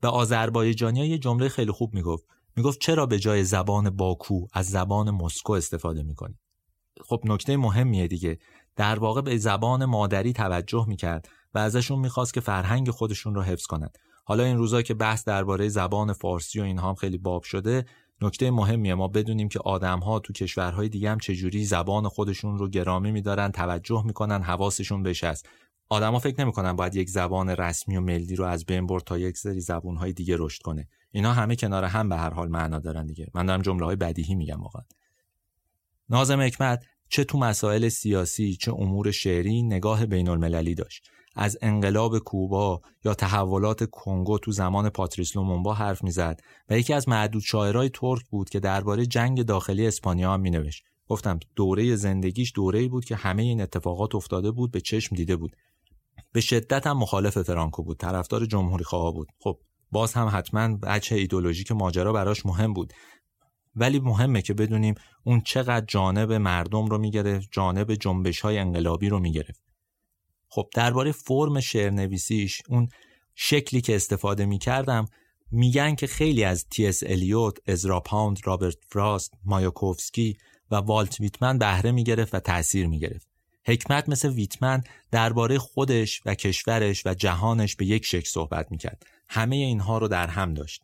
[0.00, 2.26] به آذربایجانی یه جمله خیلی خوب می‌گفت.
[2.56, 6.38] می‌گفت چرا به جای زبان باکو از زبان مسکو استفاده می‌کنی؟
[7.04, 8.38] خب نکته مهمیه دیگه.
[8.76, 13.66] در واقع به زبان مادری توجه می‌کرد و ازشون می‌خواست که فرهنگ خودشون رو حفظ
[13.66, 17.84] کنند حالا این روزا که بحث درباره زبان فارسی و اینها هم خیلی باب شده
[18.22, 18.94] نکته مهمیه.
[18.94, 24.02] ما بدونیم که آدمها تو کشورهای دیگه هم چجوری زبان خودشون رو گرامی میدارن توجه
[24.06, 25.48] می‌کنن حواسشون بهش است
[25.88, 29.38] آدما فکر نمی‌کنن باید یک زبان رسمی و ملی رو از بین برد تا یک
[29.38, 30.88] سری زبانهای دیگه رشد کنه.
[31.10, 33.30] اینا همه کنار هم به هر حال معنا دارن دیگه.
[33.34, 34.82] من دارم جمله های بدیهی میگم واقعا.
[36.08, 41.08] نازم حکمت چه تو مسائل سیاسی چه امور شعری نگاه بین المللی داشت.
[41.36, 46.40] از انقلاب کوبا یا تحولات کنگو تو زمان پاتریس لومونبا حرف می‌زد
[46.70, 50.84] و یکی از معدود شاعرای ترک بود که درباره جنگ داخلی اسپانیا هم مینوشت.
[51.08, 55.56] گفتم دوره زندگیش دوره‌ای بود که همه این اتفاقات افتاده بود به چشم دیده بود.
[56.32, 59.28] به شدت هم مخالف فرانکو بود طرفدار جمهوری خواه بود.
[59.38, 59.58] خب
[59.90, 62.92] باز هم حتما بچه ایدولوژیک ماجرا براش مهم بود.
[63.76, 64.94] ولی مهمه که بدونیم
[65.24, 69.62] اون چقدر جانب مردم رو می‌گرفت جانب جنبش های انقلابی رو می‌گرفت
[70.48, 72.88] خب درباره فرم شعرنویسیش اون
[73.34, 75.06] شکلی که استفاده می‌کردم
[75.50, 80.36] میگن که خیلی از تی اس الیوت، ازرا پاوند، رابرت فراست، مایاکوفسکی
[80.70, 83.28] و والت ویتمن بهره می‌گرفت و تاثیر می‌گرفت.
[83.66, 89.06] حکمت مثل ویتمن درباره خودش و کشورش و جهانش به یک شکل صحبت می‌کرد.
[89.28, 90.82] همه اینها رو در هم داشت.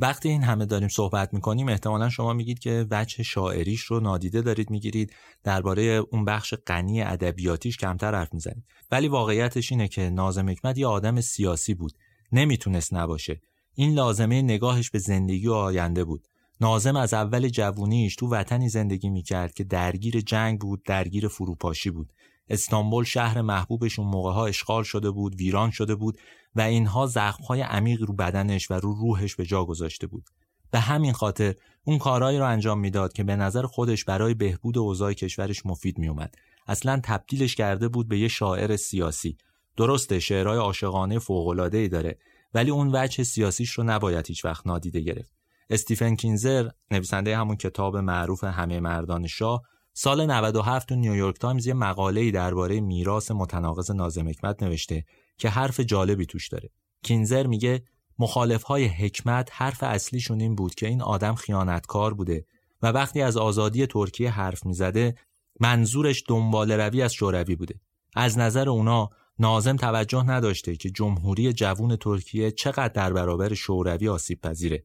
[0.00, 4.70] وقتی این همه داریم صحبت می‌کنیم احتمالا شما میگید که وجه شاعریش رو نادیده دارید
[4.70, 5.12] می‌گیرید
[5.44, 8.64] درباره اون بخش غنی ادبیاتیش کمتر حرف می‌زنید.
[8.90, 11.92] ولی واقعیتش اینه که نازم حکمت یه آدم سیاسی بود.
[12.32, 13.40] نمی‌تونست نباشه.
[13.74, 16.26] این لازمه نگاهش به زندگی و آینده بود.
[16.60, 22.12] نازم از اول جوونیش تو وطنی زندگی می‌کرد که درگیر جنگ بود درگیر فروپاشی بود.
[22.50, 26.18] استانبول شهر محبوبش اون موقع ها اشغال شده بود ویران شده بود.
[26.58, 30.24] و اینها زخمهای عمیق رو بدنش و رو روحش به جا گذاشته بود.
[30.70, 31.54] به همین خاطر
[31.84, 36.34] اون کارهایی رو انجام می‌داد که به نظر خودش برای بهبود اوضاع کشورش مفید میومد
[36.66, 39.36] اصلا تبدیلش کرده بود به یه شاعر سیاسی.
[39.76, 42.18] درسته شعرهای عاشقانه فوق‌العاده‌ای داره
[42.54, 45.32] ولی اون وجه سیاسیش رو نباید هیچ وقت نادیده گرفت.
[45.70, 49.62] استیفن کینزر نویسنده همون کتاب معروف همه مردان شاه
[49.92, 55.04] سال 97 تو نیویورک تایمز یه مقاله‌ای درباره میراث متناقض ناظم حکمت نوشته
[55.38, 56.70] که حرف جالبی توش داره.
[57.02, 57.82] کینزر میگه
[58.18, 62.44] مخالفهای حکمت حرف اصلیشون این بود که این آدم خیانتکار بوده
[62.82, 65.14] و وقتی از آزادی ترکیه حرف می‌زده
[65.60, 67.80] منظورش دنبال روی از شوروی بوده.
[68.16, 74.40] از نظر اونا نازم توجه نداشته که جمهوری جوون ترکیه چقدر در برابر شوروی آسیب
[74.40, 74.84] پذیره.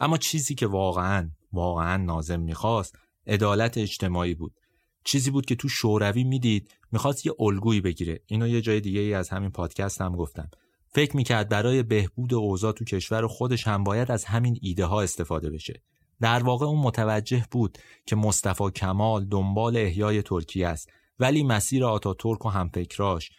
[0.00, 4.60] اما چیزی که واقعا واقعا نازم می‌خواست عدالت اجتماعی بود.
[5.04, 8.20] چیزی بود که تو شوروی می‌دید می‌خواست یه الگویی بگیره.
[8.26, 10.50] اینو یه جای دیگه ای از همین پادکست هم گفتم.
[10.94, 15.50] فکر می‌کرد برای بهبود اوضاع تو کشور خودش هم باید از همین ایده ها استفاده
[15.50, 15.82] بشه.
[16.20, 22.46] در واقع اون متوجه بود که مصطفی کمال دنبال احیای ترکیه است ولی مسیر آتاتورک
[22.46, 23.30] و همفکراش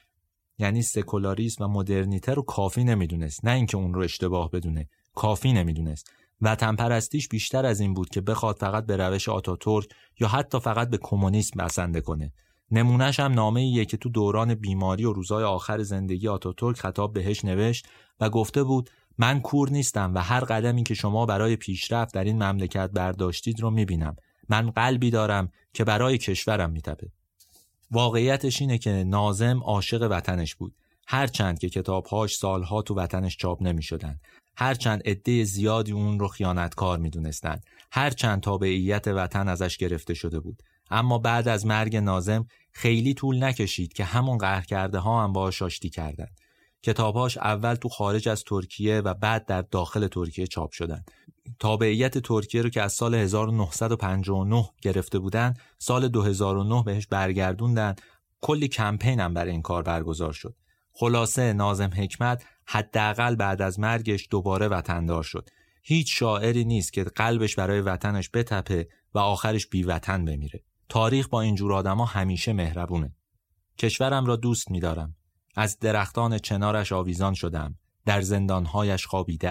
[0.57, 6.11] یعنی سکولاریسم و مدرنیته رو کافی نمی‌دونست نه اینکه اون رو اشتباه بدونه کافی نمی‌دونست
[6.41, 9.87] وطن پرستیش بیشتر از این بود که بخواد فقط به روش آتاتورک
[10.19, 12.33] یا حتی فقط به کمونیسم بسنده کنه.
[12.71, 17.45] نمونهش هم نامه ایه که تو دوران بیماری و روزای آخر زندگی آتاتورک خطاب بهش
[17.45, 17.87] نوشت
[18.19, 22.43] و گفته بود من کور نیستم و هر قدمی که شما برای پیشرفت در این
[22.43, 24.15] مملکت برداشتید رو می‌بینم.
[24.49, 27.11] من قلبی دارم که برای کشورم میتپه.
[27.91, 30.75] واقعیتش اینه که نازم عاشق وطنش بود.
[31.07, 34.19] هرچند که کتابهاش سالها تو وطنش چاپ نمی شدن.
[34.55, 37.59] هرچند عده زیادی اون رو خیانتکار می دونستن.
[37.91, 40.63] هرچند تابعیت وطن ازش گرفته شده بود.
[40.91, 45.61] اما بعد از مرگ نازم خیلی طول نکشید که همون قهر کرده ها هم باهاش
[45.61, 46.37] آشتی کردند.
[46.83, 51.11] کتابهاش اول تو خارج از ترکیه و بعد در داخل ترکیه چاپ شدند.
[51.59, 57.95] تابعیت ترکیه رو که از سال 1959 گرفته بودن سال 2009 بهش برگردوندن
[58.41, 60.55] کلی کمپین هم برای این کار برگزار شد
[60.91, 65.49] خلاصه نازم حکمت حداقل بعد از مرگش دوباره وطندار شد.
[65.83, 70.63] هیچ شاعری نیست که قلبش برای وطنش بتپه و آخرش بی وطن بمیره.
[70.89, 73.15] تاریخ با اینجور آدما همیشه مهربونه.
[73.77, 75.15] کشورم را دوست میدارم.
[75.55, 77.75] از درختان چنارش آویزان شدم.
[78.05, 79.49] در زندانهایش خوابیده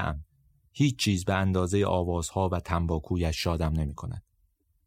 [0.73, 4.23] هیچ چیز به اندازه آوازها و تنباکویش شادم نمی کند.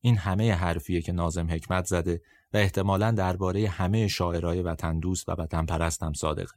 [0.01, 2.21] این همه حرفیه که نازم حکمت زده
[2.53, 6.53] و احتمالا درباره همه شاعرای وطن دوست و وطن پرستم صادقه.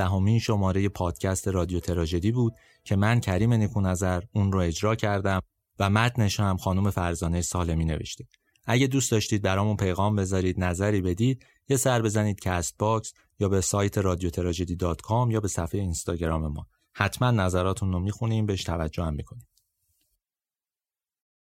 [0.00, 2.54] 19 شماره پادکست رادیو تراژدی بود
[2.84, 5.40] که من کریم نکونظر اون رو اجرا کردم
[5.78, 8.24] و متنش هم خانم فرزانه سالمی نوشته.
[8.64, 13.98] اگه دوست داشتید برامون پیغام بذارید نظری بدید یه سر بزنید Castbox یا به سایت
[13.98, 14.76] رادیو تراژدی
[15.30, 19.46] یا به صفحه اینستاگرام ما حتما نظراتون رو می‌خونیم بهش توجه هم می‌کنیم